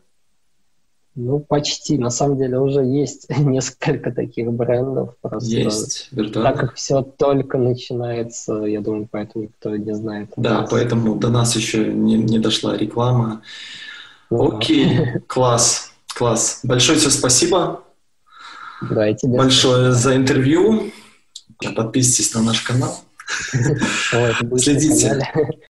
Ну, 1.19 1.39
почти. 1.39 1.97
На 1.97 2.11
самом 2.11 2.37
деле 2.37 2.59
уже 2.59 2.81
есть 2.81 3.27
несколько 3.39 4.11
таких 4.11 4.51
брендов. 4.53 5.15
Просто 5.19 5.49
есть, 5.49 6.09
виртуально. 6.11 6.51
Так 6.51 6.59
как 6.59 6.75
все 6.75 7.01
только 7.01 7.57
начинается, 7.57 8.53
я 8.65 8.81
думаю, 8.81 9.07
поэтому 9.09 9.45
никто 9.45 9.75
не 9.75 9.95
знает. 9.95 10.29
Да, 10.37 10.61
нас. 10.61 10.69
поэтому 10.69 11.15
до 11.15 11.29
нас 11.29 11.55
еще 11.55 11.91
не, 11.91 12.17
не 12.17 12.37
дошла 12.37 12.77
реклама. 12.77 13.41
Ну, 14.29 14.57
Окей, 14.57 14.95
да. 14.95 15.19
класс, 15.25 15.91
класс. 16.13 16.59
Большое 16.61 16.99
тебе 16.99 17.09
спасибо. 17.09 17.81
Да, 18.87 19.09
и 19.09 19.15
тебе 19.15 19.39
Большое 19.39 19.91
спасибо. 19.93 20.11
за 20.11 20.15
интервью. 20.15 20.91
Подписывайтесь 21.75 22.35
на 22.35 22.43
наш 22.43 22.61
канал. 22.61 22.95
Следите. 24.57 25.19